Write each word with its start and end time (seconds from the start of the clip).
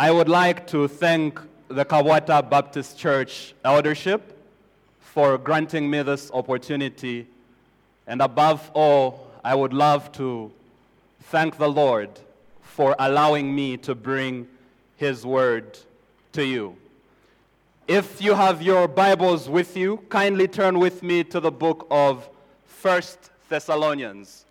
I 0.00 0.12
would 0.12 0.28
like 0.28 0.68
to 0.68 0.86
thank 0.86 1.40
the 1.66 1.84
Kabwata 1.84 2.48
Baptist 2.48 2.96
Church 2.96 3.52
eldership 3.64 4.38
for 5.00 5.36
granting 5.36 5.90
me 5.90 6.02
this 6.02 6.30
opportunity. 6.30 7.26
And 8.06 8.22
above 8.22 8.70
all, 8.74 9.28
I 9.42 9.56
would 9.56 9.72
love 9.72 10.12
to 10.12 10.52
thank 11.22 11.58
the 11.58 11.68
Lord 11.68 12.10
for 12.62 12.94
allowing 13.00 13.52
me 13.52 13.76
to 13.78 13.96
bring 13.96 14.46
His 14.98 15.26
word 15.26 15.76
to 16.30 16.46
you. 16.46 16.76
If 17.88 18.22
you 18.22 18.34
have 18.34 18.62
your 18.62 18.86
Bibles 18.86 19.48
with 19.48 19.76
you, 19.76 19.96
kindly 20.10 20.46
turn 20.46 20.78
with 20.78 21.02
me 21.02 21.24
to 21.24 21.40
the 21.40 21.50
book 21.50 21.88
of 21.90 22.28
First 22.66 23.30
Thessalonians. 23.48 24.44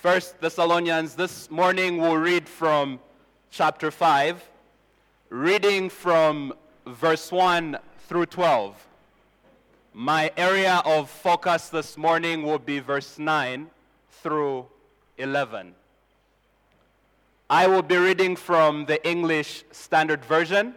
First 0.00 0.40
Thessalonians, 0.40 1.16
this 1.16 1.50
morning 1.50 1.98
we'll 1.98 2.16
read 2.16 2.48
from 2.48 2.98
chapter 3.50 3.90
5, 3.90 4.48
reading 5.30 5.88
from 5.88 6.52
verse 6.86 7.32
1 7.32 7.78
through 8.06 8.26
12. 8.26 8.86
My 9.94 10.30
area 10.36 10.82
of 10.84 11.10
focus 11.10 11.68
this 11.68 11.96
morning 11.96 12.42
will 12.42 12.58
be 12.58 12.78
verse 12.78 13.18
9 13.18 13.68
through 14.22 14.66
11. 15.16 15.74
I 17.50 17.66
will 17.66 17.82
be 17.82 17.96
reading 17.96 18.36
from 18.36 18.84
the 18.84 19.06
English 19.08 19.64
Standard 19.72 20.24
Version, 20.24 20.74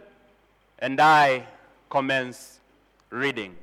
and 0.78 1.00
I 1.00 1.46
commence 1.90 2.60
reading. 3.10 3.54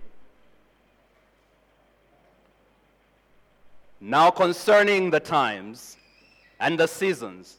Now, 3.99 4.29
concerning 4.31 5.09
the 5.09 5.19
times 5.19 5.97
and 6.59 6.79
the 6.79 6.87
seasons, 6.87 7.58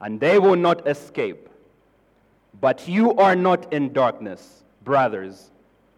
and 0.00 0.20
they 0.20 0.38
will 0.38 0.56
not 0.56 0.86
escape. 0.86 1.48
But 2.60 2.88
you 2.88 3.14
are 3.14 3.36
not 3.36 3.72
in 3.72 3.92
darkness, 3.92 4.64
brothers, 4.84 5.50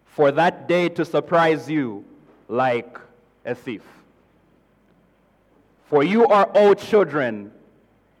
for 0.05 0.31
that 0.31 0.67
day 0.67 0.89
to 0.89 1.05
surprise 1.05 1.69
you 1.69 2.05
like 2.47 2.99
a 3.45 3.55
thief. 3.55 3.83
For 5.85 6.03
you 6.03 6.25
are 6.27 6.45
all 6.45 6.75
children 6.75 7.51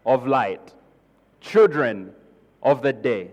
of 0.05 0.27
light, 0.27 0.73
children 1.39 2.13
of 2.63 2.81
the 2.81 2.93
day. 2.93 3.29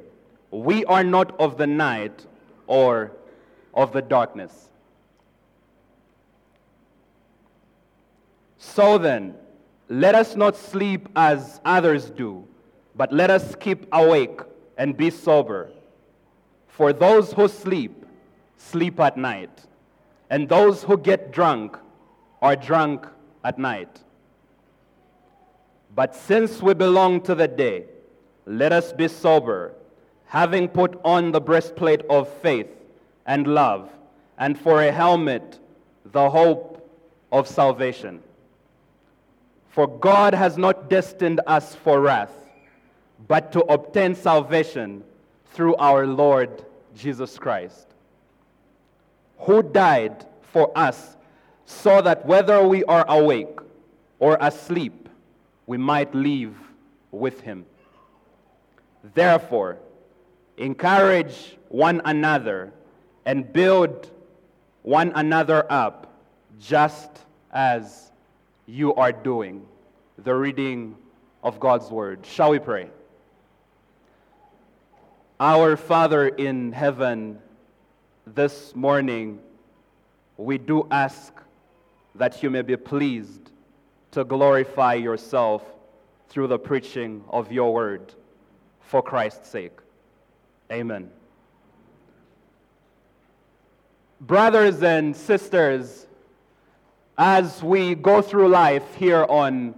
We 0.50 0.84
are 0.84 1.04
not 1.04 1.38
of 1.40 1.56
the 1.56 1.66
night 1.66 2.26
or 2.66 3.12
of 3.74 3.92
the 3.92 4.02
darkness. 4.02 4.68
So 8.58 8.98
then, 8.98 9.34
let 9.88 10.14
us 10.14 10.36
not 10.36 10.56
sleep 10.56 11.08
as 11.16 11.60
others 11.64 12.10
do, 12.10 12.46
but 12.94 13.12
let 13.12 13.30
us 13.30 13.54
keep 13.54 13.86
awake 13.92 14.40
and 14.76 14.96
be 14.96 15.10
sober. 15.10 15.70
For 16.66 16.92
those 16.92 17.32
who 17.32 17.48
sleep, 17.48 18.04
sleep 18.56 19.00
at 19.00 19.16
night, 19.16 19.66
and 20.30 20.48
those 20.48 20.82
who 20.82 20.98
get 20.98 21.32
drunk 21.32 21.78
are 22.42 22.54
drunk 22.54 23.06
at 23.42 23.58
night. 23.58 24.02
But 25.94 26.14
since 26.14 26.62
we 26.62 26.74
belong 26.74 27.22
to 27.22 27.34
the 27.34 27.48
day, 27.48 27.86
let 28.46 28.72
us 28.72 28.92
be 28.92 29.08
sober, 29.08 29.74
having 30.26 30.68
put 30.68 31.00
on 31.04 31.32
the 31.32 31.40
breastplate 31.40 32.02
of 32.10 32.28
faith 32.28 32.68
and 33.26 33.46
love, 33.46 33.90
and 34.38 34.58
for 34.58 34.82
a 34.82 34.92
helmet, 34.92 35.58
the 36.04 36.30
hope 36.30 36.88
of 37.32 37.48
salvation. 37.48 38.22
For 39.78 39.86
God 39.86 40.34
has 40.34 40.58
not 40.58 40.90
destined 40.90 41.40
us 41.46 41.76
for 41.76 42.00
wrath, 42.00 42.32
but 43.28 43.52
to 43.52 43.60
obtain 43.72 44.16
salvation 44.16 45.04
through 45.52 45.76
our 45.76 46.04
Lord 46.04 46.64
Jesus 46.96 47.38
Christ, 47.38 47.86
who 49.38 49.62
died 49.62 50.26
for 50.42 50.76
us 50.76 51.16
so 51.64 52.02
that 52.02 52.26
whether 52.26 52.66
we 52.66 52.82
are 52.86 53.04
awake 53.08 53.56
or 54.18 54.36
asleep, 54.40 55.08
we 55.68 55.76
might 55.76 56.12
live 56.12 56.56
with 57.12 57.42
him. 57.42 57.64
Therefore, 59.14 59.78
encourage 60.56 61.56
one 61.68 62.02
another 62.04 62.72
and 63.24 63.52
build 63.52 64.10
one 64.82 65.12
another 65.14 65.70
up 65.70 66.12
just 66.58 67.10
as 67.52 68.07
you 68.68 68.94
are 68.96 69.12
doing 69.12 69.66
the 70.18 70.34
reading 70.34 70.94
of 71.42 71.58
God's 71.58 71.90
word. 71.90 72.26
Shall 72.26 72.50
we 72.50 72.58
pray? 72.58 72.90
Our 75.40 75.76
Father 75.76 76.28
in 76.28 76.72
heaven, 76.72 77.38
this 78.26 78.76
morning 78.76 79.38
we 80.36 80.58
do 80.58 80.86
ask 80.90 81.32
that 82.14 82.42
you 82.42 82.50
may 82.50 82.60
be 82.60 82.76
pleased 82.76 83.50
to 84.10 84.22
glorify 84.22 84.94
yourself 84.94 85.62
through 86.28 86.48
the 86.48 86.58
preaching 86.58 87.24
of 87.30 87.50
your 87.50 87.72
word 87.72 88.12
for 88.82 89.00
Christ's 89.02 89.48
sake. 89.48 89.78
Amen. 90.70 91.10
Brothers 94.20 94.82
and 94.82 95.16
sisters, 95.16 96.07
as 97.18 97.64
we 97.64 97.96
go 97.96 98.22
through 98.22 98.48
life 98.48 98.94
here 98.94 99.26
on 99.28 99.74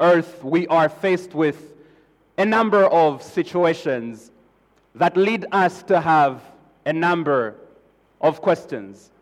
earth, 0.00 0.42
we 0.42 0.66
are 0.66 0.88
faced 0.88 1.32
with 1.32 1.74
a 2.36 2.44
number 2.44 2.86
of 2.86 3.22
situations 3.22 4.32
that 4.96 5.16
lead 5.16 5.46
us 5.52 5.84
to 5.84 6.00
have 6.00 6.42
a 6.84 6.92
number 6.92 7.54
of 8.20 8.42
questions. 8.42 9.12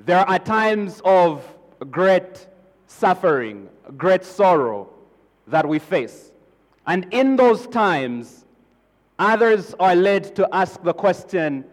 There 0.00 0.28
are 0.28 0.38
times 0.40 1.00
of 1.04 1.46
great 1.90 2.48
suffering, 2.88 3.68
great 3.96 4.24
sorrow 4.24 4.90
that 5.46 5.66
we 5.66 5.78
face. 5.78 6.32
And 6.88 7.06
in 7.12 7.36
those 7.36 7.68
times, 7.68 8.44
others 9.16 9.76
are 9.78 9.94
led 9.94 10.34
to 10.34 10.48
ask 10.52 10.82
the 10.82 10.92
question 10.92 11.64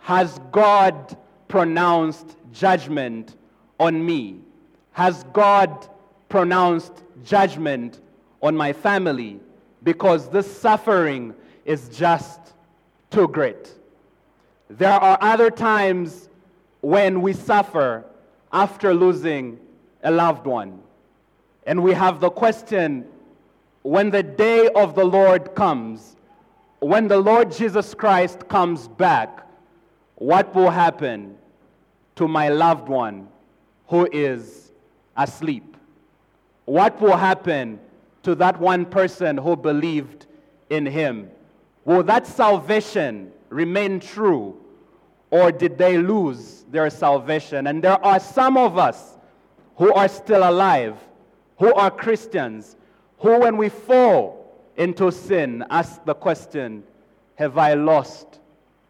Has 0.00 0.40
God 0.50 1.16
pronounced 1.46 2.36
judgment 2.52 3.36
on 3.78 4.04
me? 4.04 4.40
Has 4.92 5.24
God 5.32 5.88
pronounced 6.28 6.92
judgment 7.24 8.00
on 8.42 8.56
my 8.56 8.72
family 8.72 9.40
because 9.82 10.28
this 10.28 10.50
suffering 10.50 11.34
is 11.64 11.88
just 11.88 12.40
too 13.10 13.28
great? 13.28 13.72
There 14.68 14.92
are 14.92 15.18
other 15.20 15.50
times 15.50 16.28
when 16.80 17.22
we 17.22 17.32
suffer 17.32 18.04
after 18.52 18.94
losing 18.94 19.58
a 20.02 20.10
loved 20.10 20.46
one. 20.46 20.80
And 21.66 21.82
we 21.82 21.92
have 21.92 22.20
the 22.20 22.30
question 22.30 23.06
when 23.82 24.10
the 24.10 24.22
day 24.22 24.68
of 24.68 24.94
the 24.94 25.04
Lord 25.04 25.54
comes, 25.54 26.16
when 26.80 27.08
the 27.08 27.18
Lord 27.18 27.52
Jesus 27.52 27.94
Christ 27.94 28.48
comes 28.48 28.88
back, 28.88 29.46
what 30.16 30.54
will 30.54 30.70
happen 30.70 31.36
to 32.16 32.26
my 32.26 32.48
loved 32.48 32.88
one 32.88 33.28
who 33.88 34.08
is 34.12 34.72
asleep? 35.16 35.76
What 36.64 37.00
will 37.00 37.16
happen 37.16 37.78
to 38.24 38.34
that 38.36 38.58
one 38.60 38.84
person 38.84 39.36
who 39.38 39.56
believed 39.56 40.26
in 40.70 40.86
him? 40.86 41.30
Will 41.84 42.02
that 42.02 42.26
salvation 42.26 43.32
remain 43.48 44.00
true 44.00 44.60
or 45.30 45.52
did 45.52 45.78
they 45.78 45.98
lose 45.98 46.64
their 46.70 46.90
salvation? 46.90 47.68
And 47.68 47.82
there 47.82 48.04
are 48.04 48.18
some 48.18 48.56
of 48.56 48.78
us 48.78 49.16
who 49.76 49.92
are 49.92 50.08
still 50.08 50.48
alive, 50.48 50.96
who 51.58 51.72
are 51.74 51.90
Christians, 51.90 52.76
who, 53.18 53.40
when 53.40 53.56
we 53.56 53.68
fall 53.68 54.60
into 54.76 55.10
sin, 55.10 55.64
ask 55.70 56.04
the 56.04 56.14
question 56.14 56.82
Have 57.36 57.58
I 57.58 57.74
lost 57.74 58.40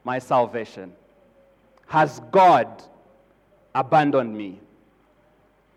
my 0.04 0.18
salvation? 0.18 0.92
Has 1.86 2.20
God 2.30 2.82
abandoned 3.74 4.36
me? 4.36 4.60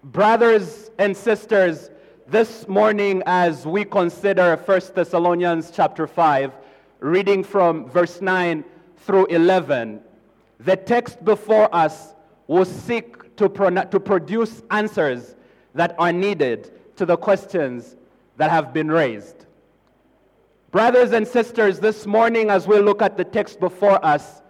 Brothers 0.04 0.92
and 0.98 1.16
sisters, 1.16 1.90
this 2.26 2.70
morning 2.70 3.22
as 3.26 3.66
we 3.66 3.84
consider 3.84 4.56
1 4.56 4.82
Thessalonians 4.96 5.72
chapter 5.76 6.08
5, 6.08 6.54
reading 7.02 7.44
from 7.44 7.86
verse 7.90 8.22
9 8.22 8.64
through 8.96 9.26
11, 9.26 10.00
the 10.62 10.78
text 10.78 11.26
before 11.26 11.74
us 11.76 12.14
will 12.48 12.64
seek 12.64 13.36
to, 13.36 13.50
pro- 13.50 13.72
to 13.72 14.00
produce 14.00 14.64
answers 14.72 15.36
that 15.76 15.96
are 16.00 16.14
needed 16.14 16.72
to 16.96 17.06
the 17.06 17.18
questions 17.18 17.98
that 18.38 18.50
have 18.50 18.72
been 18.72 18.90
raised. 18.90 19.48
Brothers 20.72 21.12
and 21.12 21.28
sisters, 21.28 21.78
this 21.78 22.06
morning 22.06 22.50
as 22.50 22.66
we 22.66 22.80
look 22.80 23.02
at 23.02 23.18
the 23.18 23.26
text 23.26 23.60
before 23.60 24.04
us, 24.06 24.42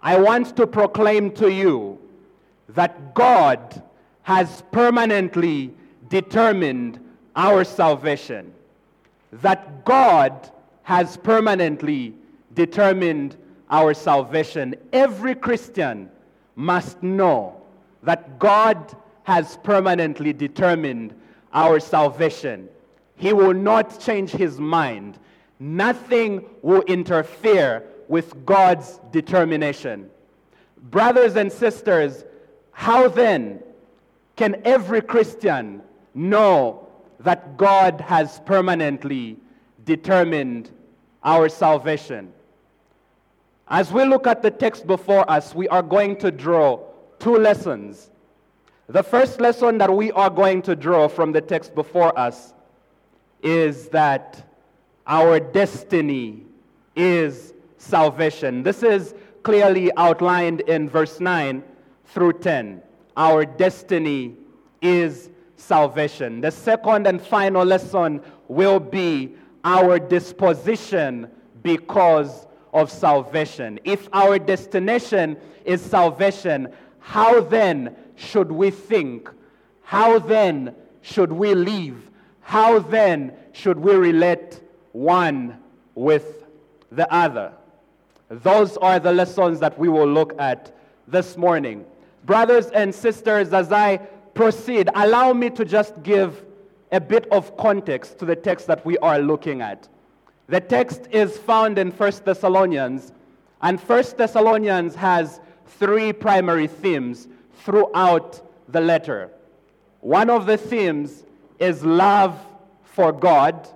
I 0.00 0.18
want 0.18 0.56
to 0.56 0.66
proclaim 0.66 1.32
to 1.32 1.52
you 1.52 1.98
that 2.70 3.14
God 3.14 3.82
has 4.24 4.62
permanently 4.72 5.72
determined 6.08 6.98
our 7.36 7.62
salvation. 7.62 8.52
That 9.32 9.84
God 9.84 10.50
has 10.82 11.16
permanently 11.16 12.14
determined 12.54 13.36
our 13.70 13.94
salvation. 13.94 14.74
Every 14.92 15.34
Christian 15.34 16.10
must 16.56 17.02
know 17.02 17.60
that 18.02 18.38
God 18.38 18.96
has 19.24 19.58
permanently 19.62 20.32
determined 20.32 21.14
our 21.52 21.78
salvation. 21.80 22.68
He 23.16 23.32
will 23.32 23.54
not 23.54 24.00
change 24.00 24.30
his 24.30 24.58
mind. 24.58 25.18
Nothing 25.58 26.44
will 26.62 26.82
interfere 26.82 27.84
with 28.08 28.44
God's 28.46 29.00
determination. 29.12 30.10
Brothers 30.90 31.36
and 31.36 31.50
sisters, 31.50 32.24
how 32.72 33.08
then 33.08 33.62
can 34.36 34.60
every 34.64 35.00
Christian 35.00 35.82
know 36.14 36.88
that 37.20 37.56
God 37.56 38.00
has 38.00 38.40
permanently 38.40 39.36
determined 39.84 40.70
our 41.22 41.48
salvation? 41.48 42.32
As 43.68 43.92
we 43.92 44.04
look 44.04 44.26
at 44.26 44.42
the 44.42 44.50
text 44.50 44.86
before 44.86 45.28
us, 45.30 45.54
we 45.54 45.68
are 45.68 45.82
going 45.82 46.16
to 46.16 46.30
draw 46.30 46.80
two 47.18 47.36
lessons. 47.36 48.10
The 48.88 49.02
first 49.02 49.40
lesson 49.40 49.78
that 49.78 49.94
we 49.94 50.12
are 50.12 50.28
going 50.28 50.62
to 50.62 50.76
draw 50.76 51.08
from 51.08 51.32
the 51.32 51.40
text 51.40 51.74
before 51.74 52.16
us 52.18 52.52
is 53.42 53.88
that 53.88 54.46
our 55.06 55.40
destiny 55.40 56.42
is 56.96 57.54
salvation. 57.78 58.62
This 58.62 58.82
is 58.82 59.14
clearly 59.42 59.90
outlined 59.96 60.60
in 60.62 60.88
verse 60.88 61.20
9 61.20 61.62
through 62.06 62.34
10. 62.34 62.82
Our 63.16 63.44
destiny 63.44 64.36
is 64.82 65.30
salvation. 65.56 66.40
The 66.40 66.50
second 66.50 67.06
and 67.06 67.20
final 67.20 67.64
lesson 67.64 68.20
will 68.48 68.80
be 68.80 69.34
our 69.64 69.98
disposition 69.98 71.30
because 71.62 72.46
of 72.72 72.90
salvation. 72.90 73.80
If 73.84 74.08
our 74.12 74.38
destination 74.38 75.36
is 75.64 75.80
salvation, 75.80 76.68
how 76.98 77.40
then 77.40 77.96
should 78.16 78.50
we 78.50 78.70
think? 78.70 79.30
How 79.82 80.18
then 80.18 80.74
should 81.02 81.32
we 81.32 81.54
live? 81.54 82.10
How 82.40 82.78
then 82.78 83.32
should 83.52 83.78
we 83.78 83.94
relate 83.94 84.60
one 84.92 85.58
with 85.94 86.44
the 86.90 87.10
other? 87.12 87.52
Those 88.28 88.76
are 88.78 88.98
the 88.98 89.12
lessons 89.12 89.60
that 89.60 89.78
we 89.78 89.88
will 89.88 90.06
look 90.06 90.34
at 90.38 90.74
this 91.06 91.36
morning. 91.36 91.84
Brothers 92.24 92.66
and 92.68 92.94
sisters, 92.94 93.52
as 93.52 93.70
I 93.70 93.98
proceed, 94.34 94.88
allow 94.94 95.32
me 95.32 95.50
to 95.50 95.64
just 95.64 96.02
give 96.02 96.44
a 96.90 97.00
bit 97.00 97.26
of 97.30 97.56
context 97.56 98.18
to 98.18 98.24
the 98.24 98.36
text 98.36 98.66
that 98.66 98.84
we 98.84 98.96
are 98.98 99.18
looking 99.18 99.60
at. 99.60 99.88
The 100.46 100.60
text 100.60 101.08
is 101.10 101.36
found 101.38 101.78
in 101.78 101.90
1 101.90 102.12
Thessalonians, 102.24 103.12
and 103.62 103.80
1 103.80 104.04
Thessalonians 104.16 104.94
has 104.94 105.40
three 105.66 106.12
primary 106.12 106.66
themes 106.66 107.28
throughout 107.64 108.42
the 108.68 108.80
letter. 108.80 109.30
One 110.00 110.30
of 110.30 110.46
the 110.46 110.56
themes 110.56 111.24
is 111.58 111.84
love 111.84 112.38
for 112.82 113.12
God 113.12 113.68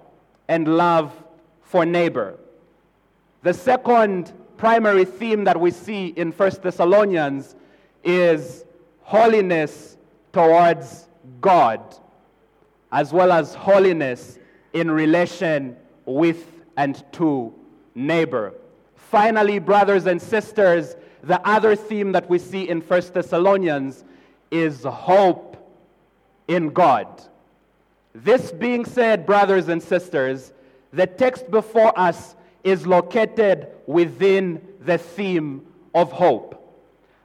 and 0.49 0.77
love 0.77 1.13
for 1.63 1.85
neighbor. 1.85 2.39
The 3.43 3.55
second 3.55 4.33
primary 4.57 5.05
theme 5.05 5.45
that 5.45 5.59
we 5.61 5.71
see 5.71 6.09
in 6.09 6.33
1 6.33 6.51
Thessalonians 6.63 7.55
is 8.05 8.65
holiness 9.01 9.97
towards 10.33 11.09
God, 11.41 11.81
as 12.93 13.13
well 13.13 13.33
as 13.33 13.55
holiness 13.55 14.39
in 14.73 14.91
relation 14.91 15.77
with 16.05 16.45
and 16.77 17.03
to 17.13 17.53
neighbor. 17.95 18.55
Finally, 18.95 19.59
brothers 19.59 20.07
and 20.07 20.21
sisters, 20.21 20.95
the 21.23 21.41
other 21.49 21.75
theme 21.75 22.13
that 22.13 22.29
we 22.29 22.39
see 22.39 22.69
in 22.69 22.81
1 22.81 23.03
Thessalonians 23.13 24.05
is 24.51 24.85
hope 24.85 25.57
in 26.47 26.69
God. 26.71 27.23
This 28.15 28.51
being 28.53 28.85
said, 28.85 29.27
brothers 29.27 29.69
and 29.69 29.83
sisters, 29.83 30.53
the 30.93 31.07
text 31.07 31.51
before 31.51 31.99
us 31.99 32.35
is 32.65 32.87
located 32.87 33.69
within 33.87 34.61
the 34.81 34.99
theme 34.99 35.67
of 35.95 36.13
hope. 36.13 36.58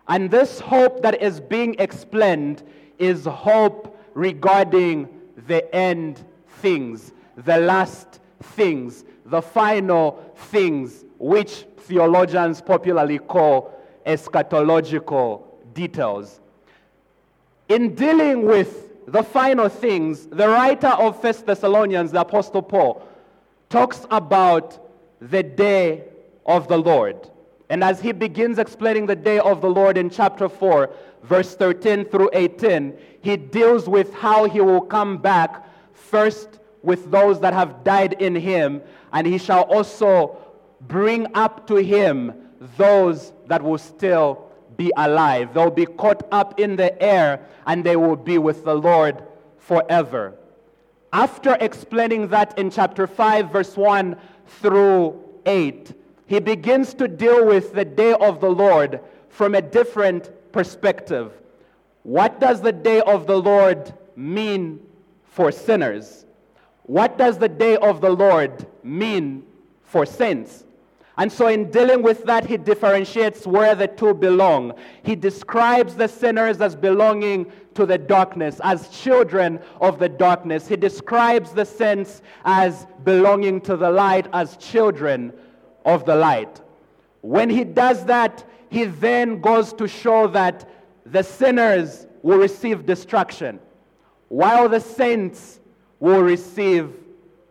And 0.07 0.29
this 0.29 0.59
hope 0.59 1.01
that 1.01 1.21
is 1.21 1.39
being 1.39 1.75
explained 1.79 2.63
is 2.99 3.25
hope 3.25 3.97
regarding 4.13 5.07
the 5.47 5.73
end 5.73 6.23
things, 6.59 7.13
the 7.37 7.57
last 7.57 8.19
things, 8.41 9.05
the 9.25 9.41
final 9.41 10.33
things, 10.35 11.05
which 11.19 11.65
theologians 11.77 12.61
popularly 12.61 13.19
call 13.19 13.73
eschatological 14.05 15.43
details. 15.73 16.41
In 17.69 17.95
dealing 17.95 18.45
with 18.45 18.89
the 19.07 19.23
final 19.23 19.69
things, 19.69 20.27
the 20.27 20.47
writer 20.47 20.87
of 20.87 21.21
First 21.21 21.45
Thessalonians, 21.45 22.11
the 22.11 22.21
Apostle 22.21 22.61
Paul, 22.61 23.07
talks 23.69 24.05
about 24.11 24.79
the 25.19 25.43
day 25.43 26.03
of 26.45 26.67
the 26.67 26.77
Lord. 26.77 27.29
And 27.73 27.83
as 27.83 27.99
he 27.99 28.11
begins 28.11 28.59
explaining 28.59 29.07
the 29.07 29.15
day 29.15 29.39
of 29.39 29.61
the 29.61 29.67
Lord 29.67 29.97
in 29.97 30.11
chapter 30.11 30.47
4, 30.47 30.91
verse 31.23 31.55
13 31.55 32.05
through 32.05 32.29
18, 32.31 32.95
he 33.23 33.35
deals 33.35 33.89
with 33.89 34.13
how 34.13 34.43
he 34.43 34.61
will 34.61 34.79
come 34.79 35.17
back 35.17 35.67
first 35.91 36.59
with 36.83 37.09
those 37.09 37.39
that 37.39 37.51
have 37.55 37.83
died 37.83 38.13
in 38.21 38.35
him, 38.35 38.79
and 39.11 39.25
he 39.25 39.39
shall 39.39 39.63
also 39.63 40.37
bring 40.81 41.25
up 41.33 41.65
to 41.65 41.77
him 41.77 42.31
those 42.77 43.33
that 43.47 43.63
will 43.63 43.79
still 43.79 44.51
be 44.77 44.91
alive. 44.95 45.55
They'll 45.55 45.71
be 45.71 45.87
caught 45.87 46.27
up 46.31 46.59
in 46.59 46.75
the 46.75 47.01
air, 47.01 47.43
and 47.65 47.83
they 47.83 47.95
will 47.95 48.17
be 48.17 48.37
with 48.37 48.65
the 48.65 48.75
Lord 48.75 49.23
forever. 49.57 50.35
After 51.11 51.57
explaining 51.59 52.27
that 52.27 52.55
in 52.55 52.69
chapter 52.69 53.07
5, 53.07 53.51
verse 53.51 53.75
1 53.75 54.15
through 54.61 55.19
8, 55.47 56.02
he 56.25 56.39
begins 56.39 56.93
to 56.95 57.07
deal 57.07 57.45
with 57.45 57.73
the 57.73 57.85
day 57.85 58.13
of 58.13 58.39
the 58.39 58.49
Lord 58.49 58.99
from 59.29 59.55
a 59.55 59.61
different 59.61 60.31
perspective. 60.51 61.33
What 62.03 62.39
does 62.39 62.61
the 62.61 62.71
day 62.71 63.01
of 63.01 63.27
the 63.27 63.37
Lord 63.37 63.93
mean 64.15 64.79
for 65.23 65.51
sinners? 65.51 66.25
What 66.83 67.17
does 67.17 67.37
the 67.37 67.49
day 67.49 67.77
of 67.77 68.01
the 68.01 68.09
Lord 68.09 68.67
mean 68.83 69.45
for 69.83 70.05
saints? 70.05 70.65
And 71.15 71.31
so, 71.31 71.47
in 71.47 71.69
dealing 71.69 72.01
with 72.01 72.23
that, 72.25 72.47
he 72.47 72.57
differentiates 72.57 73.45
where 73.45 73.75
the 73.75 73.87
two 73.87 74.15
belong. 74.15 74.73
He 75.03 75.15
describes 75.15 75.93
the 75.93 76.07
sinners 76.07 76.59
as 76.59 76.75
belonging 76.75 77.51
to 77.75 77.85
the 77.85 77.99
darkness, 77.99 78.59
as 78.63 78.89
children 78.89 79.59
of 79.79 79.99
the 79.99 80.09
darkness. 80.09 80.67
He 80.67 80.75
describes 80.75 81.51
the 81.51 81.65
saints 81.65 82.23
as 82.45 82.87
belonging 83.03 83.61
to 83.61 83.77
the 83.77 83.91
light, 83.91 84.27
as 84.33 84.57
children 84.57 85.33
of 85.85 86.05
the 86.05 86.15
light. 86.15 86.61
When 87.21 87.49
he 87.49 87.63
does 87.63 88.05
that, 88.05 88.43
he 88.69 88.85
then 88.85 89.39
goes 89.39 89.71
to 89.73 89.87
show 89.87 90.27
that 90.27 90.69
the 91.05 91.23
sinners 91.23 92.07
will 92.21 92.37
receive 92.37 92.85
destruction, 92.85 93.59
while 94.29 94.67
the 94.67 94.79
saints 94.79 95.59
will 95.99 96.21
receive 96.21 96.93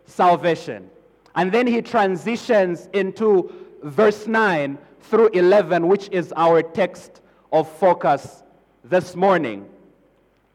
salvation. 0.07 0.91
And 1.35 1.53
then 1.53 1.67
he 1.67 1.81
transitions 1.81 2.89
into 2.93 3.53
verse 3.83 4.27
9 4.27 4.79
through 5.01 5.29
11, 5.29 5.89
which 5.89 6.09
is 6.11 6.33
our 6.37 6.63
text 6.63 7.21
of 7.53 7.71
focus 7.79 8.43
this 8.85 9.15
morning. 9.15 9.69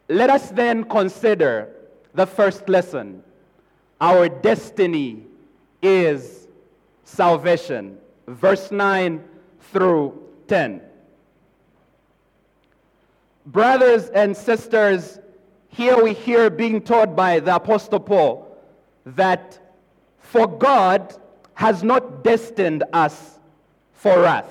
Let 0.09 0.29
us 0.29 0.49
then 0.51 0.83
consider 0.83 1.69
the 2.13 2.25
first 2.25 2.67
lesson. 2.69 3.23
Our 3.99 4.29
destiny 4.29 5.23
is 5.81 6.36
salvation. 7.07 7.97
Verse 8.27 8.69
9 8.69 9.23
through 9.71 10.21
10. 10.47 10.81
Brothers 13.45 14.09
and 14.09 14.35
sisters, 14.35 15.19
here 15.69 16.03
we 16.03 16.13
hear 16.13 16.49
being 16.49 16.81
taught 16.81 17.15
by 17.15 17.39
the 17.39 17.55
Apostle 17.55 18.01
Paul 18.01 18.57
that 19.05 19.57
for 20.19 20.47
God 20.47 21.15
has 21.53 21.81
not 21.81 22.23
destined 22.23 22.83
us 22.91 23.39
for 23.93 24.21
wrath, 24.21 24.49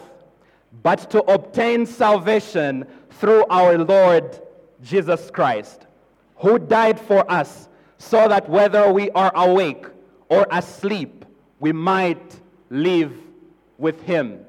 but 0.82 1.10
to 1.10 1.22
obtain 1.24 1.84
salvation 1.84 2.86
through 3.10 3.44
our 3.50 3.76
Lord 3.78 4.40
Jesus 4.82 5.30
Christ, 5.30 5.86
who 6.36 6.58
died 6.58 6.98
for 6.98 7.30
us, 7.30 7.68
so 7.98 8.28
that 8.28 8.48
whether 8.48 8.90
we 8.90 9.10
are 9.10 9.32
awake 9.34 9.86
or 10.30 10.46
asleep, 10.50 11.24
we 11.60 11.72
might 11.72 12.40
live 12.70 13.12
with 13.78 14.02
him. 14.02 14.44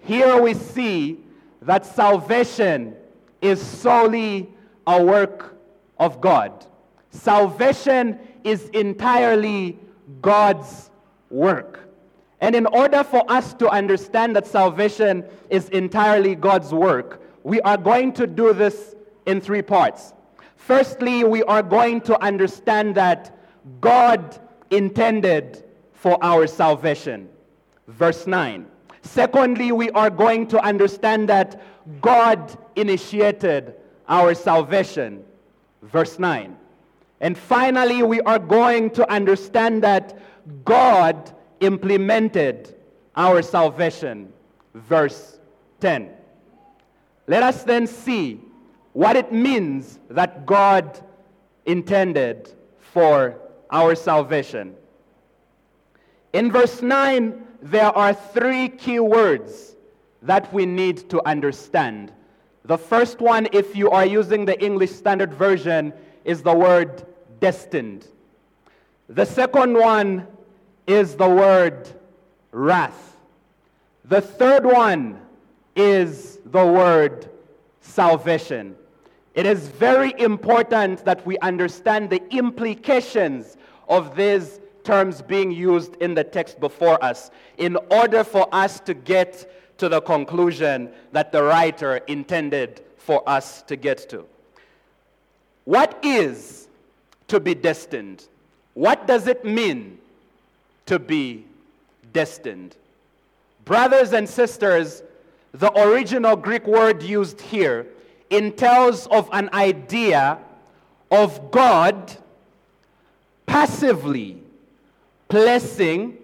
Here 0.00 0.40
we 0.40 0.54
see 0.54 1.20
that 1.62 1.84
salvation 1.86 2.94
is 3.40 3.60
solely 3.60 4.48
a 4.86 5.02
work 5.02 5.56
of 5.98 6.20
God. 6.20 6.64
Salvation 7.10 8.18
is 8.44 8.68
entirely 8.70 9.78
God's 10.22 10.90
work. 11.28 11.88
And 12.40 12.54
in 12.54 12.66
order 12.66 13.04
for 13.04 13.30
us 13.30 13.52
to 13.54 13.68
understand 13.68 14.34
that 14.36 14.46
salvation 14.46 15.24
is 15.50 15.68
entirely 15.68 16.34
God's 16.34 16.72
work, 16.72 17.22
we 17.44 17.60
are 17.60 17.76
going 17.76 18.12
to 18.14 18.26
do 18.26 18.52
this 18.54 18.94
in 19.26 19.40
three 19.40 19.62
parts. 19.62 20.14
Firstly, 20.56 21.24
we 21.24 21.42
are 21.42 21.62
going 21.62 22.00
to 22.02 22.22
understand 22.22 22.94
that 22.94 23.36
God 23.80 24.38
intended 24.70 25.64
for 26.00 26.16
our 26.24 26.46
salvation. 26.46 27.28
Verse 27.86 28.26
9. 28.26 28.64
Secondly, 29.02 29.70
we 29.70 29.90
are 29.90 30.08
going 30.08 30.46
to 30.46 30.58
understand 30.64 31.28
that 31.28 31.62
God 32.00 32.56
initiated 32.74 33.74
our 34.08 34.32
salvation. 34.34 35.22
Verse 35.82 36.18
9. 36.18 36.56
And 37.20 37.36
finally, 37.36 38.02
we 38.02 38.22
are 38.22 38.38
going 38.38 38.88
to 38.92 39.12
understand 39.12 39.82
that 39.82 40.18
God 40.64 41.34
implemented 41.60 42.74
our 43.14 43.42
salvation. 43.42 44.32
Verse 44.74 45.38
10. 45.80 46.08
Let 47.26 47.42
us 47.42 47.62
then 47.64 47.86
see 47.86 48.40
what 48.94 49.16
it 49.16 49.32
means 49.32 49.98
that 50.08 50.46
God 50.46 50.98
intended 51.66 52.50
for 52.78 53.38
our 53.70 53.94
salvation. 53.94 54.76
In 56.32 56.52
verse 56.52 56.80
9, 56.82 57.46
there 57.62 57.96
are 57.96 58.14
three 58.14 58.68
key 58.68 59.00
words 59.00 59.76
that 60.22 60.52
we 60.52 60.66
need 60.66 61.10
to 61.10 61.26
understand. 61.26 62.12
The 62.64 62.78
first 62.78 63.20
one, 63.20 63.48
if 63.52 63.74
you 63.74 63.90
are 63.90 64.06
using 64.06 64.44
the 64.44 64.62
English 64.62 64.92
Standard 64.92 65.34
Version, 65.34 65.92
is 66.24 66.42
the 66.42 66.54
word 66.54 67.04
destined. 67.40 68.06
The 69.08 69.24
second 69.24 69.74
one 69.74 70.26
is 70.86 71.16
the 71.16 71.28
word 71.28 71.88
wrath. 72.52 73.16
The 74.04 74.20
third 74.20 74.64
one 74.64 75.20
is 75.74 76.38
the 76.44 76.64
word 76.64 77.28
salvation. 77.80 78.76
It 79.34 79.46
is 79.46 79.68
very 79.68 80.14
important 80.18 81.04
that 81.04 81.24
we 81.24 81.38
understand 81.38 82.10
the 82.10 82.22
implications 82.32 83.56
of 83.88 84.16
these 84.16 84.60
terms 84.84 85.22
being 85.22 85.50
used 85.50 85.96
in 85.96 86.14
the 86.14 86.24
text 86.24 86.60
before 86.60 87.02
us 87.02 87.30
in 87.58 87.76
order 87.90 88.24
for 88.24 88.48
us 88.52 88.80
to 88.80 88.94
get 88.94 89.78
to 89.78 89.88
the 89.88 90.00
conclusion 90.00 90.90
that 91.12 91.32
the 91.32 91.42
writer 91.42 91.96
intended 92.06 92.82
for 92.96 93.26
us 93.28 93.62
to 93.62 93.76
get 93.76 94.08
to. 94.10 94.24
What 95.64 95.98
is 96.02 96.68
to 97.28 97.40
be 97.40 97.54
destined? 97.54 98.26
What 98.74 99.06
does 99.06 99.26
it 99.26 99.44
mean 99.44 99.98
to 100.86 100.98
be 100.98 101.44
destined? 102.12 102.76
Brothers 103.64 104.12
and 104.12 104.28
sisters, 104.28 105.02
the 105.52 105.72
original 105.80 106.36
Greek 106.36 106.66
word 106.66 107.02
used 107.02 107.40
here 107.40 107.86
entails 108.30 109.06
of 109.08 109.28
an 109.32 109.50
idea 109.52 110.38
of 111.10 111.50
God 111.50 112.16
passively 113.46 114.40
placing 115.30 116.18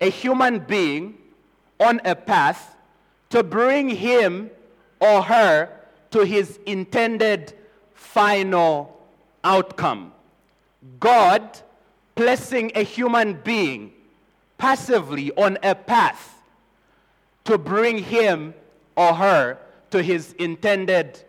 a 0.00 0.10
human 0.10 0.58
being 0.58 1.16
on 1.80 2.00
a 2.04 2.14
path 2.14 2.76
to 3.30 3.42
bring 3.42 3.88
him 3.88 4.50
or 5.00 5.22
her 5.22 5.70
to 6.10 6.24
his 6.24 6.58
intended 6.66 7.54
final 7.94 9.00
outcome. 9.42 10.12
God 11.00 11.58
placing 12.14 12.72
a 12.74 12.82
human 12.82 13.40
being 13.44 13.92
passively 14.58 15.32
on 15.32 15.56
a 15.62 15.74
path 15.74 16.42
to 17.44 17.56
bring 17.56 17.98
him 17.98 18.54
or 18.96 19.14
her 19.14 19.58
to 19.90 20.02
his 20.02 20.32
intended 20.34 21.22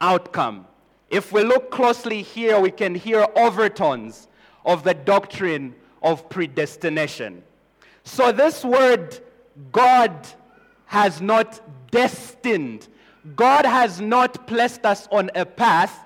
outcome. 0.00 0.66
If 1.08 1.32
we 1.32 1.42
look 1.42 1.70
closely 1.70 2.22
here, 2.22 2.60
we 2.60 2.70
can 2.70 2.94
hear 2.94 3.26
overtones 3.36 4.28
of 4.64 4.82
the 4.82 4.94
doctrine 4.94 5.74
of 6.02 6.28
predestination. 6.28 7.42
So, 8.04 8.32
this 8.32 8.64
word, 8.64 9.18
God 9.72 10.26
has 10.86 11.20
not 11.20 11.60
destined, 11.90 12.88
God 13.36 13.64
has 13.64 14.00
not 14.00 14.46
placed 14.46 14.84
us 14.84 15.06
on 15.12 15.30
a 15.34 15.44
path 15.44 16.04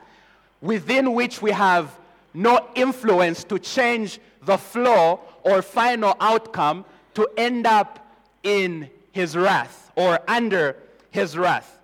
within 0.61 1.13
which 1.13 1.41
we 1.41 1.51
have 1.53 1.99
no 2.33 2.69
influence 2.75 3.45
to 3.45 3.59
change 3.59 4.19
the 4.43 4.59
flow 4.59 5.21
or 5.43 5.63
final 5.63 6.17
outcome 6.21 6.85
to 7.15 7.29
end 7.37 7.67
up 7.67 8.01
in 8.43 8.91
his 9.13 9.37
wrath 9.37 9.93
or 9.95 10.19
under 10.27 10.77
his 11.11 11.39
wrath. 11.39 11.79